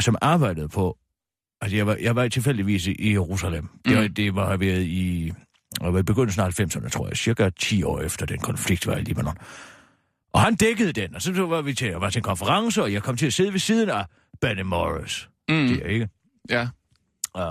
[0.00, 0.98] som arbejdede på...
[1.60, 3.68] Altså, jeg var, jeg var tilfældigvis i, Jerusalem.
[3.84, 4.14] Det, var, Mm.
[4.14, 5.32] det var været i,
[5.80, 7.16] var i begyndelsen af 90'erne, tror jeg.
[7.16, 9.36] Cirka 10 år efter den konflikt var i Libanon.
[10.32, 13.02] Og han dækkede den, og så var vi til, var til en konference, og jeg
[13.02, 14.04] kom til at sidde ved siden af
[14.40, 15.28] Ben Morris.
[15.48, 15.54] Mm.
[15.68, 16.08] Det er ikke?
[16.50, 16.62] Ja.
[17.34, 17.42] Uh,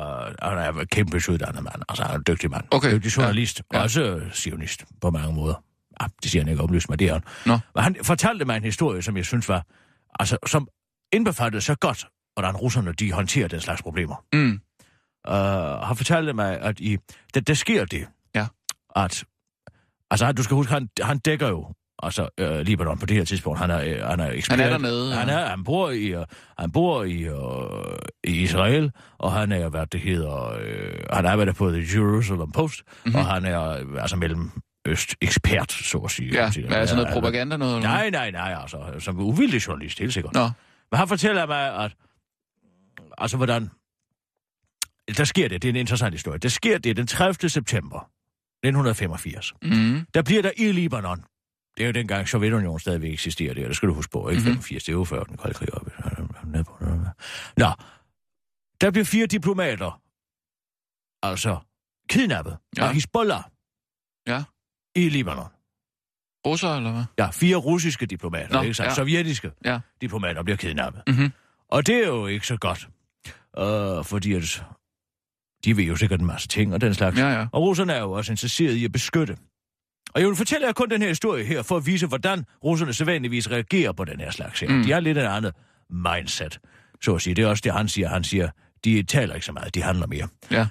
[0.42, 1.82] han er en kæmpe uddannet mand.
[1.90, 2.64] Altså, han er en dygtig mand.
[2.72, 3.62] Okay, Dygtig journalist.
[3.74, 3.78] ja.
[3.78, 3.84] Ja.
[3.84, 5.64] Også sionist på mange måder.
[6.02, 7.22] Ja, det siger han ikke oplyst mig, det er han.
[7.46, 7.60] Nå.
[7.76, 9.66] Men han fortalte mig en historie, som jeg synes var...
[10.20, 10.68] Altså, som
[11.14, 14.24] indbefattede så godt, hvordan russerne de håndterer den slags problemer.
[14.34, 14.60] Mm.
[15.30, 15.34] Uh,
[15.88, 16.98] han fortalte mig, at i,
[17.34, 18.48] der, der sker det, Ja.
[18.96, 19.24] at...
[20.12, 23.26] Altså, han- du skal huske, han, han dækker jo altså øh, Libanon på det her
[23.26, 23.60] tidspunkt.
[23.60, 24.60] Han er, øh, han er ekspert.
[24.60, 25.34] Han er dernede, Han, ja.
[25.40, 26.26] er, han bor i, øh,
[26.60, 31.54] han bor i, øh, i Israel, og han er, hvad det hedder, øh, han arbejder
[31.54, 32.94] på The Jerusalem Post, Mhm.
[33.06, 33.20] mm-hmm.
[33.20, 34.52] og han er øh, altså mellem
[34.86, 36.34] øst ekspert, så at sige.
[36.44, 37.82] Ja, Siger, hvad er sådan noget han- propaganda noget?
[37.84, 40.34] Nej, nej, nej, altså, som uvildig journalist, helt sikkert.
[40.34, 40.50] Nå.
[40.92, 41.92] Men han fortæller mig, at
[43.18, 43.70] altså, hvordan...
[45.18, 46.40] Der sker det, det er en interessant historie.
[46.40, 47.50] Der sker det den 30.
[47.50, 49.54] september 1985.
[49.64, 50.06] Mm.
[50.14, 51.24] Der bliver der i Libanon.
[51.78, 54.40] Det er jo dengang Sovjetunionen stadigvæk eksisterer der, det skal du huske på, ikke?
[54.40, 54.48] Mhm.
[54.50, 54.62] Mm-hmm.
[54.64, 55.86] 85, det er jo før den kolde krig op.
[57.58, 57.68] Nå,
[58.82, 60.02] der bliver fire diplomater,
[61.24, 61.58] altså
[62.10, 62.88] kidnappet Ja.
[62.88, 63.44] af Hezbollah
[64.28, 64.44] Ja.
[64.96, 65.48] i Libanon.
[66.48, 67.04] Russer, eller hvad?
[67.20, 68.90] Ja, fire russiske diplomater, Nå, ikke sant?
[68.90, 68.94] ja.
[68.96, 69.80] Sovjetiske Ja.
[70.02, 71.04] diplomater bliver kidnappet.
[71.08, 71.32] Mhm.
[71.70, 72.88] Og det er jo ikke så godt,
[73.58, 74.64] øh, fordi at
[75.66, 77.20] de ved jo sikkert en masse ting og den slags.
[77.20, 77.46] Ja, ja.
[77.52, 79.38] Og russerne er jo også interesseret i at beskytte.
[80.14, 82.94] Og jeg vil fortælle jer kun den her historie her, for at vise, hvordan russerne
[82.94, 84.70] sædvanligvis reagerer på den her slags her.
[84.70, 84.84] Mm.
[84.84, 85.54] De har lidt et andet
[85.90, 86.60] mindset,
[87.02, 87.34] så at sige.
[87.34, 88.10] Det er også det, han siger.
[88.10, 88.50] Han siger,
[88.86, 90.28] de taler ikke så meget, de handler mere.
[90.52, 90.62] Ja.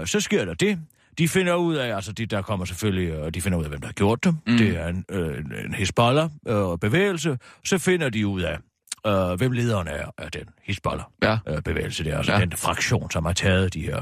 [0.00, 0.78] Øh, så sker der det.
[1.18, 3.80] De finder ud af, altså de, der kommer selvfølgelig, og de finder ud af, hvem
[3.80, 4.36] der har gjort det.
[4.46, 4.56] Mm.
[4.56, 7.38] Det er en, øh, en Hezbollah-bevægelse.
[7.64, 8.58] så finder de ud af,
[9.06, 12.02] øh, hvem lederen er af den Hezbollah-bevægelse.
[12.02, 12.08] Ja.
[12.10, 12.40] Det er altså Ja.
[12.40, 13.98] den fraktion, som har taget de her,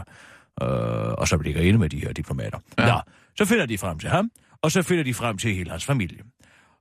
[0.63, 2.59] øh, og som ligger inde med de her diplomater.
[2.79, 2.87] Ja.
[2.87, 3.01] Nå,
[3.39, 4.31] så finder de frem til ham,
[4.63, 6.19] og så finder de frem til hele hans familie.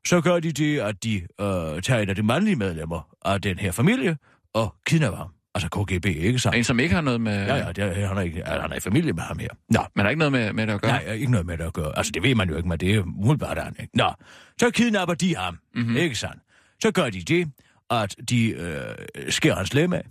[0.07, 3.59] Så gør de det, at de øh, tager et af de mandlige medlemmer af den
[3.59, 4.17] her familie
[4.53, 5.29] og kidnapper ham.
[5.55, 6.55] Altså KGB, ikke sant?
[6.55, 7.45] En, som ikke har noget med...
[7.45, 9.47] Ja, ja, det han, er ikke, han er i familie med ham her.
[9.69, 10.91] Nå, Men der er ikke noget med, med det at gøre?
[10.91, 11.97] nej, ikke noget med det at gøre.
[11.97, 13.97] Altså, det ved man jo ikke, men det er umiddelbart han, ikke?
[13.97, 14.13] Nå,
[14.59, 15.83] så kidnapper de ham, Mhm.
[15.83, 15.97] mm-hmm.
[15.97, 16.37] ikke sandt?
[16.81, 17.51] Så gør de det,
[17.91, 18.95] at de øh,
[19.29, 20.03] skærer hans lem af,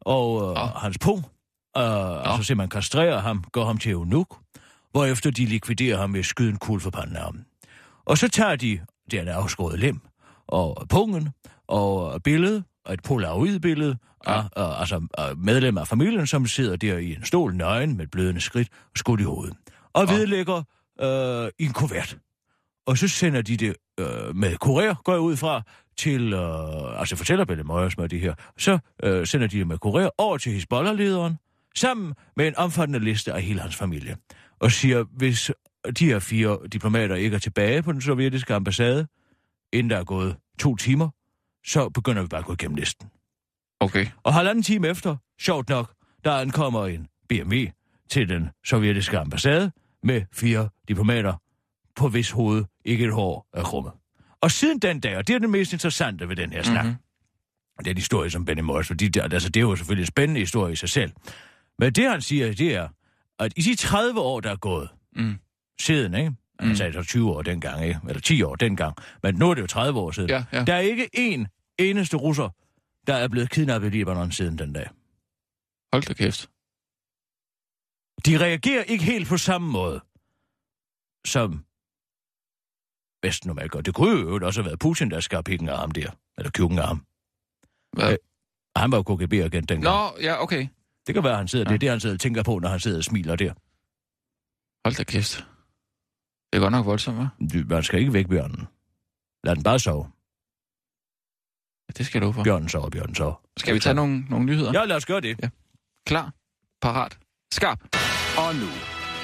[0.00, 0.60] og øh, Nå.
[0.76, 1.22] hans po, øh,
[2.30, 4.38] altså simpelthen kastrerer ham, går ham til eunuk,
[4.90, 7.38] hvorefter de likviderer ham med at skyde en kugle for panden af ham.
[8.04, 10.00] Og så tager de den afskåret lem,
[10.48, 11.28] og pungen,
[11.68, 13.96] og billedet, og et polaroid-billede,
[14.26, 14.32] Ja.
[14.32, 14.38] ja.
[14.38, 18.06] af, af, altså af medlemmer af familien, som sidder der i en stol nøgen med
[18.06, 19.54] blødende skridt og skudt i hovedet.
[19.92, 20.62] og vedlægger
[21.00, 22.16] øh, i en kuvert.
[22.86, 25.62] Og så sender de det øh, med kurér, går jeg ud fra,
[25.98, 30.08] til, øh, altså fortæller Belle Møjers med det her, så øh, sender de med kurér
[30.18, 31.38] over til Hezbollah-lederen,
[31.76, 34.16] sammen med en omfattende liste af hele hans familie.
[34.60, 35.50] Og siger, hvis
[35.98, 39.06] de her fire diplomater ikke er tilbage på den sovjetiske ambassade,
[39.72, 41.08] inden der er gået to timer,
[41.66, 43.08] så begynder vi bare at gå igennem listen.
[43.80, 44.06] Okay.
[44.22, 45.92] Og halvanden time efter, sjovt nok,
[46.24, 47.56] der ankommer en BMW
[48.10, 49.72] til den sovjetiske ambassade
[50.02, 51.34] med fire diplomater,
[51.96, 53.92] på hvis hoved ikke et hår er krummet.
[54.40, 56.92] Og siden den dag, og det er det mest interessante ved den her snak, Mhm.
[56.92, 57.84] mm-hmm.
[57.84, 60.72] den historie som Benny Morris, fordi det, altså, det er jo selvfølgelig en spændende historie
[60.72, 61.12] i sig selv.
[61.78, 62.88] Men det han siger, det er,
[63.38, 65.34] at i de 30 år, der er gået Mm.
[65.80, 66.32] siden, ikke?
[66.60, 66.74] Han Mm.
[66.74, 68.00] sagde så 20 år dengang, ikke?
[68.08, 68.96] Eller 10 år dengang.
[69.22, 70.30] Men nu er det jo 30 år siden.
[70.30, 70.64] Ja, ja.
[70.64, 72.48] Der er ikke én eneste russer,
[73.06, 74.88] der er blevet kidnappet i Libanon siden den dag.
[75.92, 76.50] Hold da kæft.
[78.26, 80.00] De reagerer ikke helt på samme måde,
[81.26, 81.64] som
[83.22, 83.80] Vesten normalt gør.
[83.80, 86.10] Det kunne jo også have været Putin, der skar pikken af ham der.
[86.38, 87.06] Eller kjukken af ham.
[87.92, 88.12] Hvad?
[88.12, 88.18] Øh,
[88.76, 89.82] Han var jo KGB-agent dengang.
[89.82, 90.66] Nå, ja, okay.
[91.06, 91.68] Det kan være, han sidder, Ja.
[91.68, 93.52] det er det, han sidder og tænker på, når han sidder og smiler der.
[94.88, 95.36] Hold da kæft.
[96.52, 97.46] Det er godt nok voldsomt, hva'?
[97.52, 98.66] Du- Man skal ikke væk bjørnen.
[99.44, 100.04] Lad den bare sove.
[101.88, 102.44] Ja, Det skal love for.
[102.44, 103.34] Bjørnen sover, bjørnen sover.
[103.56, 104.72] Skal vi tage nogle, nogle nyheder?
[104.72, 105.50] Ja, lad os gøre det.
[106.06, 106.32] Klar.
[106.82, 107.18] Parat.
[107.52, 107.78] Skarp.
[108.38, 108.68] Og nu,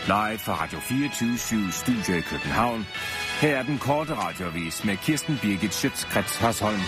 [0.07, 2.85] live fra Radio 24 Studio i København.
[3.43, 6.81] Her er den korte radiovis med Kirsten Birgit Schøtzgrads Hasholm.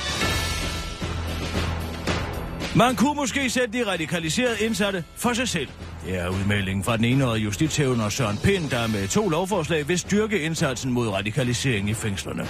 [2.76, 5.68] Man kunne måske sætte de radikaliserede indsatte for sig selv.
[6.06, 10.40] Det er udmeldingen fra den enårige justitshævner Søren Pind, der med to lovforslag vil styrke
[10.40, 12.46] indsatsen mod radikalisering i fængslerne.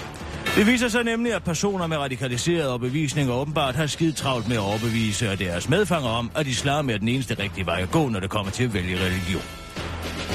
[0.57, 4.63] Det viser sig nemlig, at personer med radikaliserede overbevisninger åbenbart har skidt travlt med at
[4.63, 8.31] overbevise deres medfanger om, at islam er den eneste rigtige vej at gå, når det
[8.31, 9.64] kommer til at vælge religion.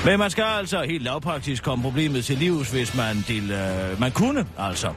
[0.06, 4.12] Men man skal altså helt lavpraktisk komme problemet til livs, hvis man, del, øh, man
[4.12, 4.94] kunne altså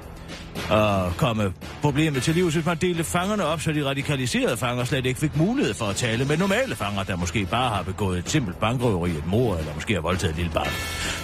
[0.71, 5.07] at komme problemet til livs, hvis man delte fangerne op, så de radikaliserede fanger slet
[5.07, 8.31] ikke fik mulighed for at tale med normale fanger, der måske bare har begået et
[8.31, 10.69] simpelt bankrøveri, et mor, eller måske har voldtaget et lille barn.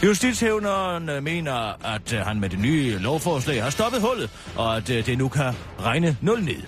[0.05, 4.89] Justitshævneren øh, mener, at øh, han med det nye lovforslag har stoppet hullet, og at
[4.89, 6.63] det nu kan regne nul ned.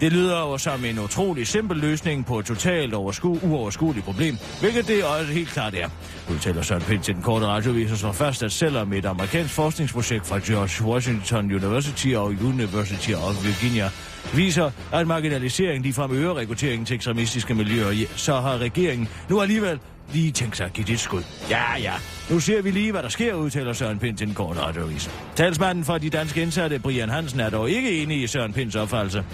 [0.00, 4.88] Det lyder jo som en utrolig simpel løsning på et totalt oversku- uoverskueligt problem, hvilket
[4.88, 5.88] det også helt klart er.
[6.30, 10.26] Udtaler Søren Pind til den korte radiovis og slår fast, at selvom et amerikansk forskningsprojekt
[10.26, 13.90] fra George Washington University og University of Virginia
[14.34, 19.80] viser, at marginalisering ligefrem øger rekrutteringen til ekstremistiske miljøer, så har regeringen nu alligevel
[20.12, 21.22] lige tænkt sig at give det et skud.
[21.50, 21.92] Ja, ja.
[22.30, 25.10] Nu ser vi lige, hvad der sker, udtaler Søren Pind til en kort radioavis.
[25.36, 29.24] Talsmanden for de danske indsatte, Brian Hansen, er dog ikke enig i Søren Pinds opfattelse.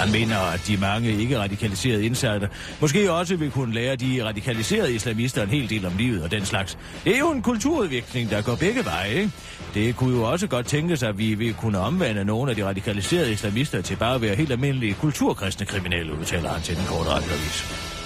[0.00, 2.48] Han mener, at de mange ikke radikaliserede indsatte
[2.80, 6.44] måske også vil kunne lære de radikaliserede islamister en hel del om livet og den
[6.44, 6.78] slags.
[7.04, 9.30] Det er jo en kulturudvikling, der går begge veje, ikke?
[9.74, 13.32] Det kunne jo også godt tænkes, at vi vil kunne omvende nogle af de radikaliserede
[13.32, 17.97] islamister til bare at være helt almindelige kulturkristne kriminelle, udtaler han til den korte radioavis.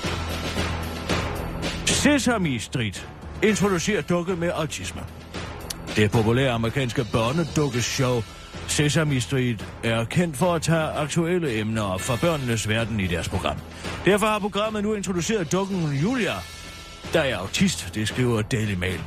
[2.02, 3.08] Sesame Street
[3.42, 5.00] introducerer dukke med autisme.
[5.96, 8.22] Det populære amerikanske børnedukkeshow
[8.68, 13.28] Sesame Street er kendt for at tage aktuelle emner op fra børnenes verden i deres
[13.28, 13.56] program.
[14.04, 16.32] Derfor har programmet nu introduceret dukken Julia,
[17.12, 19.00] der er autist, det skriver Daily Mail.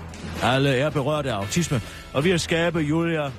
[0.44, 1.82] Alle er berørt af autisme,
[2.14, 3.32] og ved at skabe Julia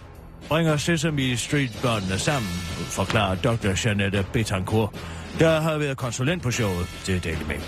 [0.48, 2.50] bringer Sesame Street-børnene sammen,
[2.90, 3.88] forklarer Dr.
[3.88, 4.94] Janette Betancourt,
[5.38, 7.60] der har været konsulent på showet til Daily Mail.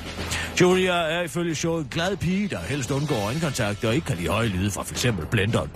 [0.61, 4.29] Julia er ifølge showet en glad pige, der helst undgår øjenkontakt og ikke kan lide
[4.29, 5.07] høje lyde fra f.eks.
[5.31, 5.71] blenderen.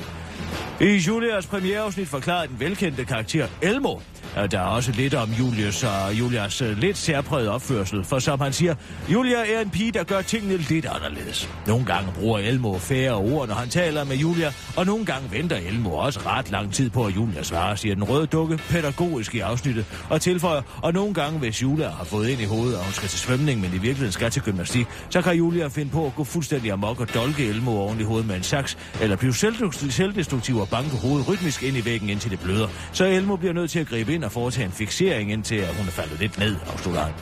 [0.81, 3.99] I Julias premiereafsnit forklarede den velkendte karakter Elmo,
[4.39, 8.41] Øh, der er også lidt om Julius og Julias øh, lidt særpræget opførsel, for som
[8.41, 8.75] han siger,
[9.13, 11.49] Julia er en pige, der gør tingene lidt anderledes.
[11.67, 15.57] Nogle gange bruger Elmo færre ord, når han taler med Julia, og nogle gange venter
[15.57, 19.39] Elmo også ret lang tid på, at Julia svarer, siger den røde dukke pædagogisk i
[19.39, 22.93] afsnittet, og tilføjer, og nogle gange, hvis Julia har fået ind i hovedet, og hun
[22.93, 26.15] skal til svømning, men i virkeligheden skal til gymnastik, så kan Julia finde på at
[26.15, 30.03] gå fuldstændig amok og dolke Elmo oven i hovedet med en saks, eller blive selvdestruktiv
[30.03, 32.69] selvdestruktiv og banke hovedet rytmisk ind i væggen, indtil det bløder.
[32.93, 35.87] Så Elmo bliver nødt til at gribe ind og foretage en fixering, indtil at hun
[35.87, 37.13] er faldet lidt ned, afslutter han.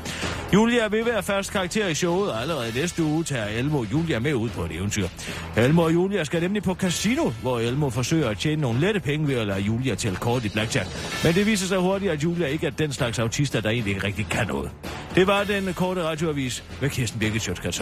[0.54, 4.18] Julia vil være fast karakter i showet, og allerede næste uge tager Elmo og Julia
[4.18, 5.08] med ud på et eventyr.
[5.56, 9.28] Elmo og Julia skal nemlig på casino, hvor Elmo forsøger at tjene nogle lette penge
[9.28, 10.88] ved at lade Julia tælle kort i blackjack.
[11.24, 14.06] Men det viser sig hurtigt, at Julia ikke er den slags autister, der egentlig ikke
[14.06, 14.70] rigtig kan noget.
[15.14, 17.80] Det var den korte radioavis med Kirsten Birgit Sjøtskrets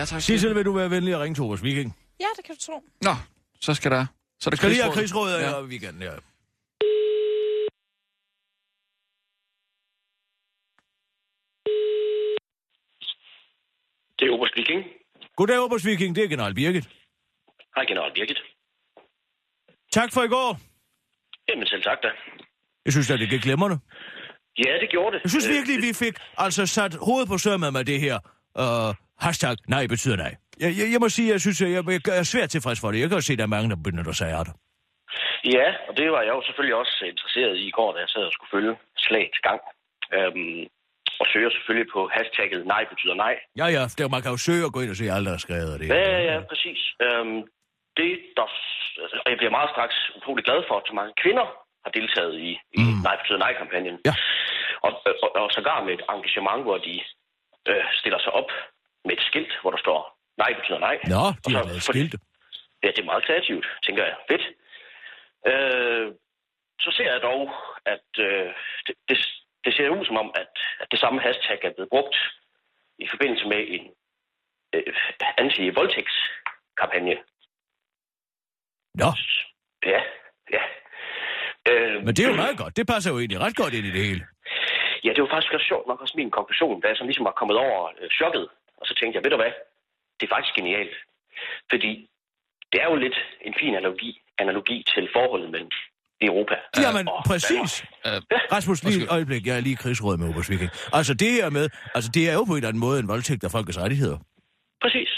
[0.00, 0.22] Ja, tak.
[0.22, 1.96] Sissel, vil du være venlig at ringe til Obers Viking?
[2.20, 2.76] Ja, det kan du tro.
[3.02, 3.14] Nå,
[3.60, 4.06] så skal der...
[4.40, 5.60] Så er der skal lige have krigsrådet ja.
[5.60, 6.14] i weekenden, ja.
[14.18, 14.80] Det er Obers Viking.
[15.36, 16.16] Goddag, Obers Viking.
[16.16, 16.88] Det er General Birgit.
[17.76, 18.40] Hej, General Birgit.
[19.92, 20.60] Tak for i går.
[21.48, 22.08] Jamen selv tak da.
[22.84, 23.78] Jeg synes da, det gik glemrende.
[24.58, 25.22] Ja, det gjorde det.
[25.22, 28.16] Jeg synes øh, virkelig, vi fik altså sat hovedet på sømmet med det her.
[28.62, 28.94] Uh,
[29.26, 30.32] hashtag nej betyder nej.
[30.60, 33.00] Jeg, jeg, jeg må sige, jeg synes, jeg, jeg, jeg er svært tilfreds for det.
[33.00, 34.54] Jeg kan jo se, at der er mange, der benytter sig af det.
[35.56, 38.22] Ja, og det var jeg jo selvfølgelig også interesseret i i går, da jeg sad
[38.28, 38.72] og skulle følge
[39.06, 39.60] slagets gang.
[40.16, 40.62] Øhm,
[41.20, 43.34] og søger selvfølgelig på hashtagget nej betyder nej.
[43.60, 45.44] Ja, ja, der, man kan jo søge og gå ind og se alt, der er
[45.46, 45.80] skrevet.
[45.80, 45.88] Det.
[45.88, 46.80] Ja, ja, ja, præcis.
[47.06, 47.38] Øhm,
[47.98, 48.46] det, der,
[49.04, 51.46] altså, jeg bliver meget straks utrolig glad for, at så mange kvinder
[51.84, 53.00] har deltaget i, i Mm.
[53.06, 53.96] nej betyder nej-kampagnen.
[54.08, 54.14] Ja.
[54.86, 54.92] Og,
[55.24, 56.94] og, og sågar med et engagement, hvor de
[57.70, 58.50] øh, stiller sig op
[59.04, 60.00] med et skilt, hvor der står
[60.42, 60.96] nej betyder nej.
[61.14, 62.18] Nå, de har så- lavet fordi- skilte.
[62.82, 64.16] Ja, det er meget kreativt, tænker jeg.
[64.30, 64.44] Fedt.
[65.50, 66.06] Øh,
[66.84, 67.42] så ser jeg dog,
[67.94, 68.48] at øh,
[68.86, 69.16] det, det,
[69.64, 72.16] det ser ud som om, at, at det samme hashtag er blevet brugt
[72.98, 73.84] i forbindelse med en
[74.74, 74.94] øh,
[75.38, 77.16] anti-voldtægtskampagne.
[78.94, 79.10] Nå,
[79.92, 80.00] Ja,
[80.56, 80.62] ja.
[81.70, 82.76] Øh, men det er jo meget godt.
[82.76, 84.26] Det passer jo egentlig ret godt ind i det hele.
[85.04, 87.36] Ja, det var faktisk også sjovt nok også min konklusion, da jeg sådan ligesom var
[87.40, 88.48] kommet over øh, chokket.
[88.80, 89.52] Og så tænkte jeg, ved du hvad,
[90.20, 90.94] det er faktisk genialt.
[91.70, 91.92] Fordi
[92.72, 95.70] det er jo lidt en fin analogi, analogi til forholdet mellem
[96.20, 96.54] Europa
[96.84, 97.70] Jamen, og præcis.
[98.06, 98.18] Øh,
[98.56, 99.46] Rasmus, lige et øjeblik.
[99.46, 100.70] Jeg er lige krigsråd med Oberst Viking.
[100.92, 101.64] Altså, det her med...
[101.94, 104.18] Altså, det er jo på en eller anden måde en voldtægt af folkets rettigheder.
[104.82, 105.10] Præcis.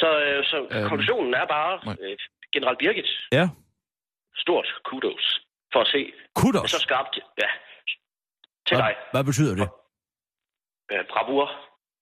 [0.00, 2.16] Så, øh, så Øhm, øhm, konklusionen er bare, øh,
[2.52, 3.48] General Birgit, Ja.
[4.36, 5.40] stort kudos
[5.72, 6.70] for at se det Kudos.
[6.70, 7.16] så skarpt.
[7.42, 7.48] Ja,
[8.66, 8.94] til Hvad, dig.
[9.12, 9.68] hvad betyder det?
[10.92, 11.46] Øh, bravur.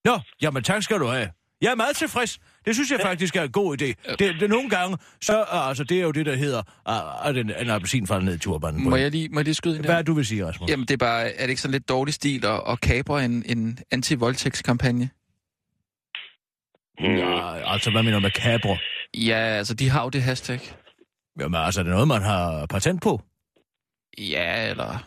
[0.06, 1.28] Nå, jamen tak skal du have.
[1.60, 2.38] Jeg er meget tilfreds.
[2.64, 4.14] Det synes jeg faktisk er en god idé.
[4.18, 6.62] Det, det, nogle gange, så altså, det er jo det, der hedder,
[7.26, 8.84] at en, en appelsin falder ned i turbanen.
[8.84, 10.70] på må jeg lige, må jeg lige skyde ind Hvad er du vil sige, Rasmus?
[10.70, 13.44] Jamen, det er bare, er det ikke sådan lidt dårlig stil at, at kapre en,
[13.46, 15.10] en anti-voldtægtskampagne?
[17.00, 18.76] Ja, altså, hvad mener du med kabro?
[19.14, 20.60] Ja, altså, de har jo det hashtag.
[21.40, 23.20] Jamen, altså, er det noget, man har patent på?
[24.18, 24.98] Ja, eller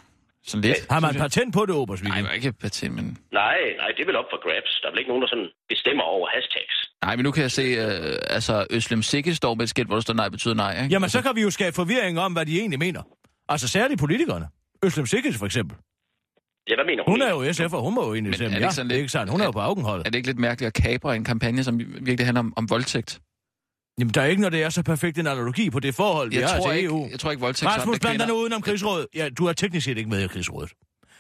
[0.50, 0.80] sådan lidt.
[0.94, 3.06] Har man patent på det, Oberst Nej, man ikke patent, men...
[3.42, 4.72] Nej, nej, det er vel op for grabs.
[4.82, 6.76] Der er vel ikke nogen, der sådan bestemmer over hashtags.
[7.06, 9.96] Nej, men nu kan jeg se, øh, altså, Øslem Sikke står med et skilt, hvor
[9.96, 10.94] der står nej betyder nej, ikke?
[10.94, 13.02] Jamen, så kan vi jo skabe forvirring om, hvad de egentlig mener.
[13.50, 14.48] Altså, særligt politikerne.
[14.86, 15.78] Øslem Sikkes, for eksempel.
[16.70, 17.12] Ja, hvad mener hun?
[17.14, 18.90] Hun er jo SF, og hun må jo egentlig Men er det Ja, ikke sådan
[18.90, 19.32] det er lidt- ikke sandt.
[19.32, 20.08] Hun er jo på afgenholdet.
[20.08, 23.20] Er det ikke lidt mærkeligt at kapre en kampagne, som virkelig handler om, om voldtægt?
[24.00, 26.36] Jamen, der er ikke, når det er så perfekt en analogi på det forhold, vi
[26.36, 27.08] Jeg har tror, til ikke, EU.
[27.12, 29.08] jeg tror ikke, voldtægt Rasmus, bland dig nu udenom krigsrådet.
[29.16, 30.72] Ja, du er teknisk set ikke med i krigsrådet.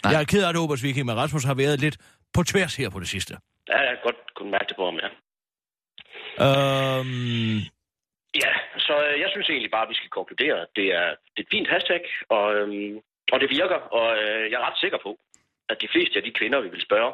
[0.03, 0.11] Nej.
[0.13, 1.97] Jeg er ked af det, Oberst Viking, men Rasmus har været lidt
[2.33, 3.33] på tværs her på det sidste.
[3.69, 5.09] Ja, jeg kan godt kunne mærke det på ham, ja.
[6.45, 7.59] Øhm,
[8.43, 8.51] Ja,
[8.87, 11.45] så øh, jeg synes egentlig bare, at vi skal konkludere, at det er, det er
[11.47, 12.01] et fint hashtag,
[12.35, 12.95] og, øhm,
[13.33, 15.11] og det virker, og øh, jeg er ret sikker på,
[15.71, 17.11] at de fleste af de kvinder, vi vil spørge,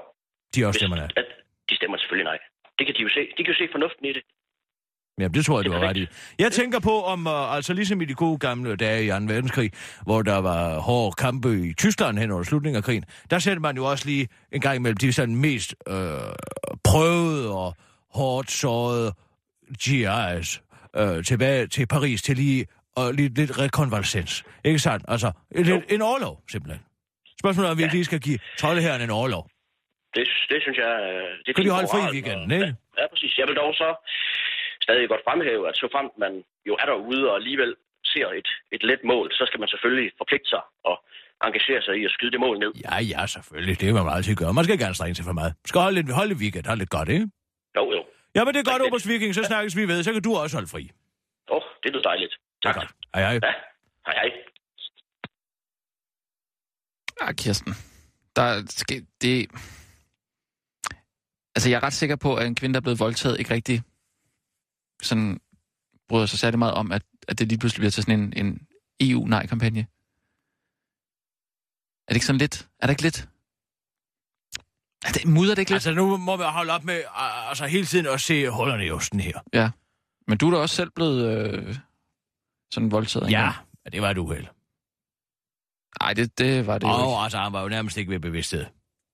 [0.53, 1.09] de er også stemmer af.
[1.22, 1.28] at
[1.70, 2.39] de stemmer selvfølgelig nej.
[2.78, 3.22] Det kan de jo se.
[3.38, 4.24] De kan jo se fornuften i det.
[5.20, 6.07] Jamen, det tror jeg, du har ret i.
[6.39, 9.13] Jeg tænker på, om uh, altså ligesom i de gode gamle dage i 2.
[9.16, 9.72] verdenskrig,
[10.03, 13.76] hvor der var hårde kampe i Tyskland hen over slutningen af krigen, der sætter man
[13.76, 15.95] jo også lige en gang imellem de sådan mest øh,
[16.84, 17.76] prøvede og
[18.13, 19.13] hårdt sårede
[19.84, 20.59] GI's
[20.97, 24.43] øh, tilbage til Paris til lige og lidt, lidt rekonvalescens.
[24.66, 25.05] Ikke sandt?
[25.07, 26.82] Altså, en, en overlov, simpelthen.
[27.41, 29.49] Spørgsmålet er, om vi ikke lige skal give troldeherren en overlov.
[30.16, 30.93] Det, det synes jeg...
[31.09, 32.66] øh, Det Kan de holde fri i weekenden, og- ikke?
[32.66, 33.32] Ja, ja, præcis.
[33.39, 33.89] Jeg vil dog så
[34.86, 36.33] stadig godt fremhæve, at så frem man
[36.67, 37.71] jo er derude og alligevel
[38.13, 40.95] ser et, et let mål, så skal man selvfølgelig forpligte sig og
[41.47, 42.71] engagere sig i at skyde det mål ned.
[42.86, 43.75] Ja, ja, selvfølgelig.
[43.81, 44.53] Det vil man altid gøre.
[44.53, 45.53] Man skal ikke anstrenge sig for meget.
[45.69, 47.27] Skal holde lidt, holde lidt weekend, holde lidt godt, ikke?
[47.77, 48.01] Jo, jo.
[48.36, 48.81] Ja, men det er godt.
[48.88, 50.03] Oberst Viking, så snakkes vi ved.
[50.03, 50.83] Så kan du også holde fri.
[51.51, 52.33] Åh, oh, det lyder dejligt.
[52.33, 52.75] Det Tak.
[52.75, 52.91] godt.
[53.15, 53.33] Hej, hej.
[53.33, 53.53] Ja,
[54.07, 54.29] hej hej.
[57.21, 57.73] Ja, Kirsten.
[58.36, 59.36] Der skal, det...
[61.55, 63.81] Altså, jeg er ret sikker på, at en kvinde, der er blevet voldtaget, ikke rigtig
[65.01, 65.39] sådan
[66.09, 68.67] bryder sig særlig meget om, at, at det lige pludselig bliver til sådan en, en
[68.99, 69.79] EU-nej-kampagne.
[72.07, 72.67] Er det ikke sådan lidt?
[72.79, 73.29] Er det ikke lidt?
[75.05, 75.75] Er det, mudder det ikke lidt?
[75.87, 77.03] Altså, nu må vi holde op med
[77.49, 79.69] altså, hele tiden at se hullerne i osten her.
[80.27, 81.75] Men du er da også selv blevet øh,
[82.73, 83.31] sådan voldtaget.
[83.31, 83.51] Ja,
[83.83, 84.47] men det var et uheld.
[86.01, 87.17] Nej, det, det var det jo Og ikke.
[87.23, 88.65] altså, han var jo nærmest ikke ved bevidsthed.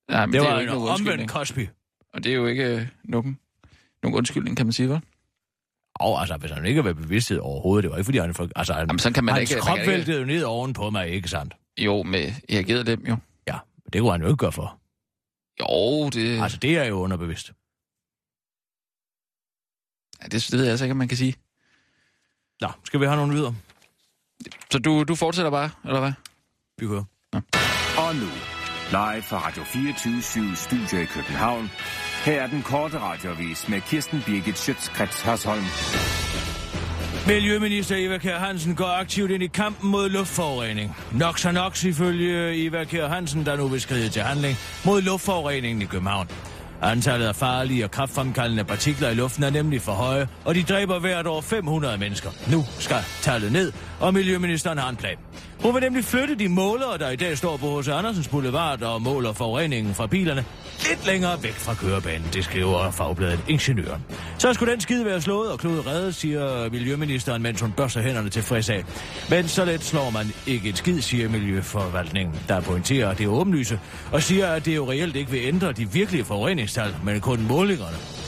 [0.09, 1.31] Ja, men Det det var jo en omvendt.
[1.31, 1.67] Cosby.
[2.13, 3.39] Og det er jo ikke øh, nogen,
[4.03, 4.99] nogen undskyldning, kan man sige, hva'?
[6.01, 8.35] Og altså, hvis han ikke var bevidsthed overhovedet, det var ikke fordi, han...
[8.55, 9.59] Altså, han Jamen, sådan kan man hans ikke...
[9.59, 11.53] man krop ikke- væltede jo ned ovenpå mig, ikke sandt?
[11.77, 13.17] Jo, med reageret dem jo.
[13.47, 14.77] Ja, men det kunne han jo ikke gøre for.
[15.61, 17.51] Jo, det, Altså, det er jo underbevidst.
[20.21, 21.35] ja, det, det ved jeg altså ikke, om man kan sige.
[22.61, 23.55] Nå, skal vi have nogle videre?
[24.71, 26.11] Så du, du fortsætter bare, eller hvad?
[26.77, 27.03] Vi kører.
[27.97, 28.27] Og nu,
[28.89, 31.69] live fra Radio 24 7 Studio i København.
[32.25, 35.63] Her er den korte radiovis med Kirsten Birgit Schøtzgrads Hasholm.
[37.27, 40.95] Miljøminister Eva Kjær Hansen går aktivt ind i kampen mod luftforurening.
[41.11, 45.81] Nok så nok ifølge Eva Kjær Hansen, der nu vil skride til handling mod luftforureningen
[45.81, 46.27] i København.
[46.81, 50.99] Antallet af farlige og kraftfremkaldende partikler i luften er nemlig for høje, og de dræber
[50.99, 52.29] hvert år 500 mennesker.
[52.51, 55.17] Nu skal tallet ned, og Miljøministeren har en plan.
[55.59, 57.87] Hun vil nemlig flytte de målere, der i dag står på H.C.
[57.87, 60.45] Andersens Boulevard og måler forureningen fra bilerne,
[60.89, 64.05] lidt længere væk fra kørebanen, det skriver fagbladet Ingeniøren.
[64.37, 68.29] Så skulle den skide være slået og klodet reddet, siger Miljøministeren, mens hun børster hænderne
[68.29, 68.83] til frisk af.
[69.29, 73.79] Men så let slår man ikke et skid, siger Miljøforvaltningen, der pointerer, det åbenlyse,
[74.11, 78.20] og siger, at det jo reelt ikke vil ændre de virkelige forureningstal, men kun målingerne.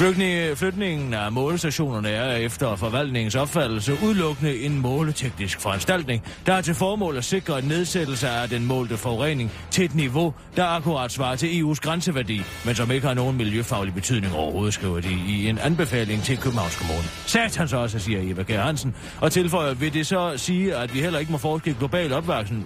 [0.00, 6.74] Flygtninge, flytningen af målestationerne er efter forvaltningens opfattelse udelukkende en måleteknisk foranstaltning, der har til
[6.74, 11.36] formål at sikre en nedsættelse af den målte forurening til et niveau, der akkurat svarer
[11.36, 15.58] til EU's grænseværdi, men som ikke har nogen miljøfaglig betydning overhovedet, skriver de i en
[15.58, 17.04] anbefaling til Københavns Kommune.
[17.26, 21.18] Satans også, siger Eva Kjær Hansen, og tilføjer, vil det så sige, at vi heller
[21.18, 22.12] ikke må forske global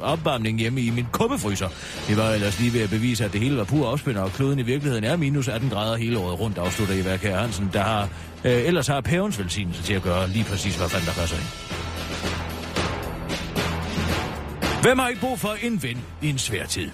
[0.01, 1.69] opvarmning hjemme i min kummefryser.
[2.09, 4.59] Det var ellers lige ved at bevise, at det hele var pur opspænder, og kloden
[4.59, 8.09] i virkeligheden er minus 18 grader hele året rundt, afslutter Eva Kjær Hansen, der har,
[8.45, 11.39] øh, ellers har pævens velsignelse til at gøre lige præcis, hvad fanden der gør sig.
[14.83, 16.91] Hvem har ikke brug for en ven i en svær tid?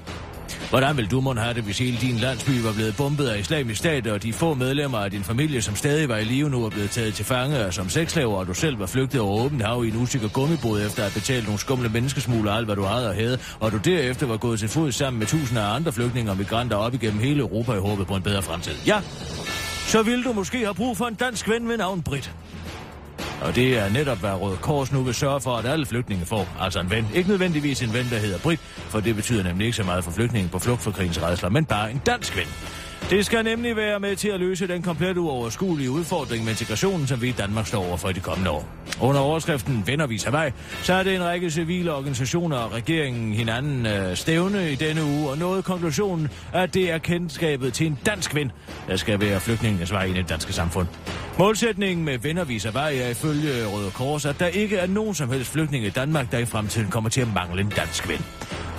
[0.71, 3.79] Hvordan vil du mon have det, hvis hele din landsby var blevet bombet af islamisk
[3.79, 6.71] stat, og de få medlemmer af din familie, som stadig var i live nu, er
[6.71, 9.85] blevet taget til fange og som sexslaver, og du selv var flygtet over åbent hav
[9.85, 13.09] i en usikker gummibåd efter at have betalt nogle skumle menneskesmugler alt, hvad du havde
[13.09, 16.31] og havde, og du derefter var gået til fod sammen med tusinder af andre flygtninge
[16.31, 18.75] og migranter op igennem hele Europa i håbet på en bedre fremtid.
[18.87, 19.01] Ja,
[19.91, 22.33] så ville du måske have brug for en dansk ven ved navn Brit.
[23.43, 26.49] Og det er netop, hvad Røde Kors nu vil sørge for, at alle flygtninge får.
[26.61, 27.07] Altså en ven.
[27.15, 30.11] Ikke nødvendigvis en ven, der hedder Brit, for det betyder nemlig ikke så meget for
[30.11, 32.47] flygtninge på flugt for krigens redsler, men bare en dansk ven.
[33.11, 37.23] Det skal nemlig være med til at løse den komplet uoverskuelige udfordring med integrationen, som
[37.23, 38.69] vi i Danmark står over for i de kommende år.
[39.01, 40.53] Under overskriften Venner viser vej,
[40.83, 45.31] så er det en række civile organisationer og regeringen hinanden øh, stævne i denne uge,
[45.31, 48.53] og nåede konklusionen, at det er kendskabet til en dansk ven,
[48.89, 50.87] der skal være flygtningenes vej ind i det danske samfund.
[51.39, 55.31] Målsætningen med Venner viser vej er ifølge Røde Kors, at der ikke er nogen som
[55.31, 58.25] helst flygtninge i Danmark, der i fremtiden kommer til at mangle en dansk ven.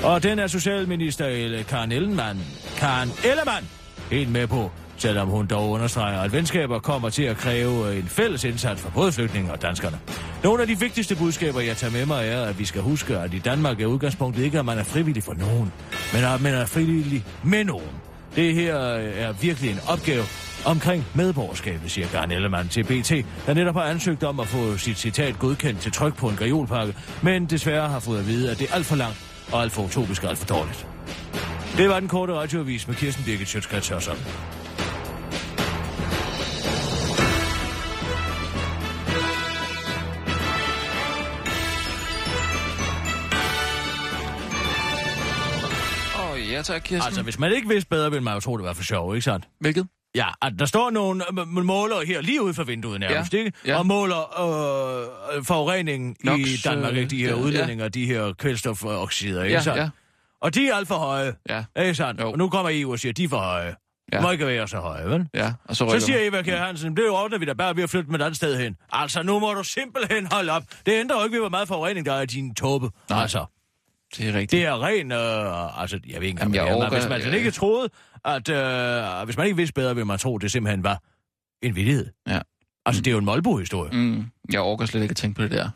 [0.03, 2.39] Og den er socialminister Karen Ellemann,
[2.77, 3.80] Karen Ellemann
[4.11, 8.07] helt med på, selvom hun dog understreger, at venskaber kommer til at kræve øh, en
[8.07, 9.99] fælles indsats for både flygtninge og danskerne.
[10.43, 13.33] Nogle af de vigtigste budskaber, jeg tager med mig, er, at vi skal huske, at
[13.33, 15.71] i Danmark er udgangspunktet ikke, at man er frivillig for nogen,
[16.13, 17.89] men at man er frivillig med nogen.
[18.35, 20.23] Det her øh, er virkelig en opgave
[20.65, 23.11] omkring medborgerskabet, siger Garn Ellemann til BT,
[23.45, 26.95] der netop har ansøgt om at få sit citat godkendt til tryk på en gajolpakke,
[27.21, 29.17] men desværre har fået at vide, at det er alt for langt
[29.51, 30.90] og alt for utopisk og alt for dårligt.
[31.77, 33.95] Det var den korte radioavis med Kirsten Birgit Sjøtskrets oh,
[46.51, 47.05] ja tak, Kirsten.
[47.07, 49.23] Altså, hvis man ikke vidste bedre, ville man jo tro, det var for sjov, ikke
[49.23, 49.47] sandt?
[49.59, 49.87] Hvilket?
[50.15, 53.51] Ja, at der står nogle øh, målere her lige ude for vinduet nærmest, Ja, ikke?
[53.65, 53.77] ja.
[53.77, 57.09] Og måler øh, øh, forureningen Nox, i Danmark, ikke?
[57.09, 59.79] De her øh, udledninger, de her kvælstofoxider, ikke Ja, sandt?
[59.79, 59.89] ja.
[60.41, 62.21] Og de er alt for høje, Ja, ikke sandt?
[62.21, 62.31] Jo.
[62.31, 63.65] Og nu kommer EU og siger, de er for høje.
[63.65, 64.17] Ja.
[64.17, 64.21] Ja.
[64.21, 65.27] Må ikke være så høje, vel?
[65.33, 65.53] ja.
[65.65, 66.27] Og så Så siger man.
[66.27, 68.57] Eva Kjær Hansen, det ordner vi da bare ved at flytte med et andet sted
[68.59, 68.75] hen.
[68.91, 70.63] Altså, nu må du simpelthen holde op.
[70.85, 72.89] Det ændrer jo ikke ved, hvor meget forurening der er i din tåbe.
[73.09, 73.21] Nej.
[73.21, 73.45] Altså,
[74.17, 74.51] Det er rigtigt.
[74.51, 77.51] det er ren, øh, altså, jeg ved ikke Jamen, jeg det hvis man øh, ikke
[77.51, 77.89] troede,
[78.25, 81.01] at, øh, hvis man ikke vidste bedre, ville man tro, det simpelthen var
[81.61, 82.07] en vidighed.
[82.27, 82.39] Ja.
[82.85, 83.91] Altså, det er jo en Molbo-historie.
[83.91, 85.69] Mm, jeg overgår slet ikke at tænke på det der.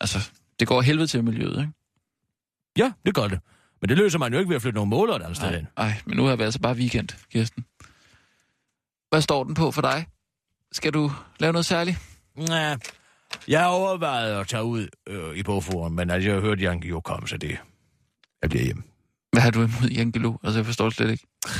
[0.00, 1.72] Altså, det går helvede til miljøet, ikke?
[2.78, 3.40] Ja, det gør det.
[3.80, 5.88] Men det løser man jo ikke ved at flytte nogle målere et andet sted Nej,
[5.88, 6.02] hen.
[6.06, 7.64] men nu har vi altså bare weekend, Kirsten.
[9.10, 10.06] Hvad står den på for dig?
[10.72, 11.98] Skal du lave noget særligt?
[12.48, 12.76] Ja,
[13.48, 16.82] jeg har overvejet at tage ud øh, i bogforum, men altså, jeg har hørt Jan
[16.82, 17.56] jo komme, så det...
[18.42, 18.82] Jeg bliver hjemme.
[19.32, 20.36] Hvad har du imod Jankelo?
[20.44, 21.26] Altså, jeg forstår det slet ikke.
[21.44, 21.52] Jeg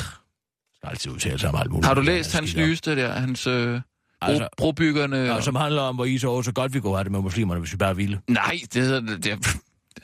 [0.76, 1.86] skal altid udtale sig om alt muligt.
[1.86, 3.12] Har du læst hans nyeste der?
[3.12, 3.80] Hans øh,
[4.20, 5.16] Altså- brobyggerne?
[5.16, 7.20] Ja, og- som handler om, hvor I så så godt vi kunne have det med
[7.20, 8.20] muslimerne, hvis vi bare ville.
[8.28, 9.46] Nej, det, det, det,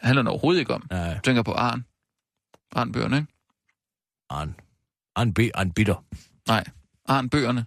[0.03, 0.87] handler det overhovedet ikke om.
[0.91, 1.85] Nej, Jeg tænker på Arn.
[2.75, 3.33] Arn bøgerne, ikke?
[4.31, 4.61] Arn.
[5.17, 5.39] Arn B.
[5.55, 6.05] Arn Bitter.
[6.49, 6.65] Nej,
[7.05, 7.67] Arn bøgerne.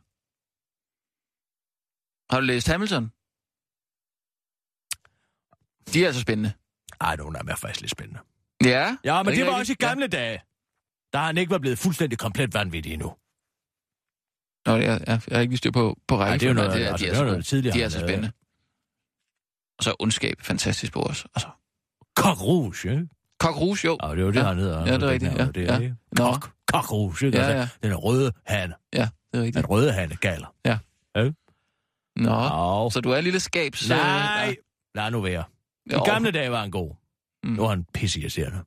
[2.31, 3.03] Har du læst Hamilton?
[5.93, 6.53] De er altså spændende.
[7.01, 8.19] Ej, nogle af dem er faktisk lidt spændende.
[8.63, 8.97] Ja.
[9.03, 10.41] Ja, men Er det ikke var også i gamle dage.
[11.13, 13.07] Da han ikke var blevet fuldstændig komplet vanvittig endnu.
[13.07, 14.71] Ja.
[14.71, 16.39] Nå, jeg, jeg, jeg har ikke lige styr på, på rækken.
[16.39, 17.89] det er jo noget- det, altså, de det er er så noget tidligere, De er
[17.89, 18.11] så lavede.
[18.11, 18.31] spændende.
[19.77, 21.25] Og så ondskab, fantastisk på os.
[21.35, 21.49] Altså,
[22.19, 23.07] Coq Rouge, ikke?
[23.43, 23.97] Coq Rouge, jo.
[24.03, 24.43] Ja, det er jo det, ja.
[24.47, 24.85] han hedder.
[24.85, 25.73] Ja, det er rigtigt, ja, Det ja.
[25.73, 25.93] er?
[26.17, 26.31] Nå.
[26.33, 27.37] Coq, Coq Rouge, ikke?
[27.37, 27.87] Ja, Altså, ja.
[27.87, 28.73] Den røde han.
[28.93, 29.07] Ja.
[29.33, 29.55] Det er rigtigt.
[29.55, 30.47] Den røde han er galer.
[32.15, 32.89] Nå, Au.
[32.89, 33.83] så du er en lille skabs...
[33.91, 34.53] øh, Nej, ja.
[35.01, 35.43] lad nu være.
[35.85, 36.03] I Jo.
[36.05, 36.95] gamle dage var han god.
[37.43, 37.49] Mm.
[37.53, 38.57] Nu er han pisseirriterende.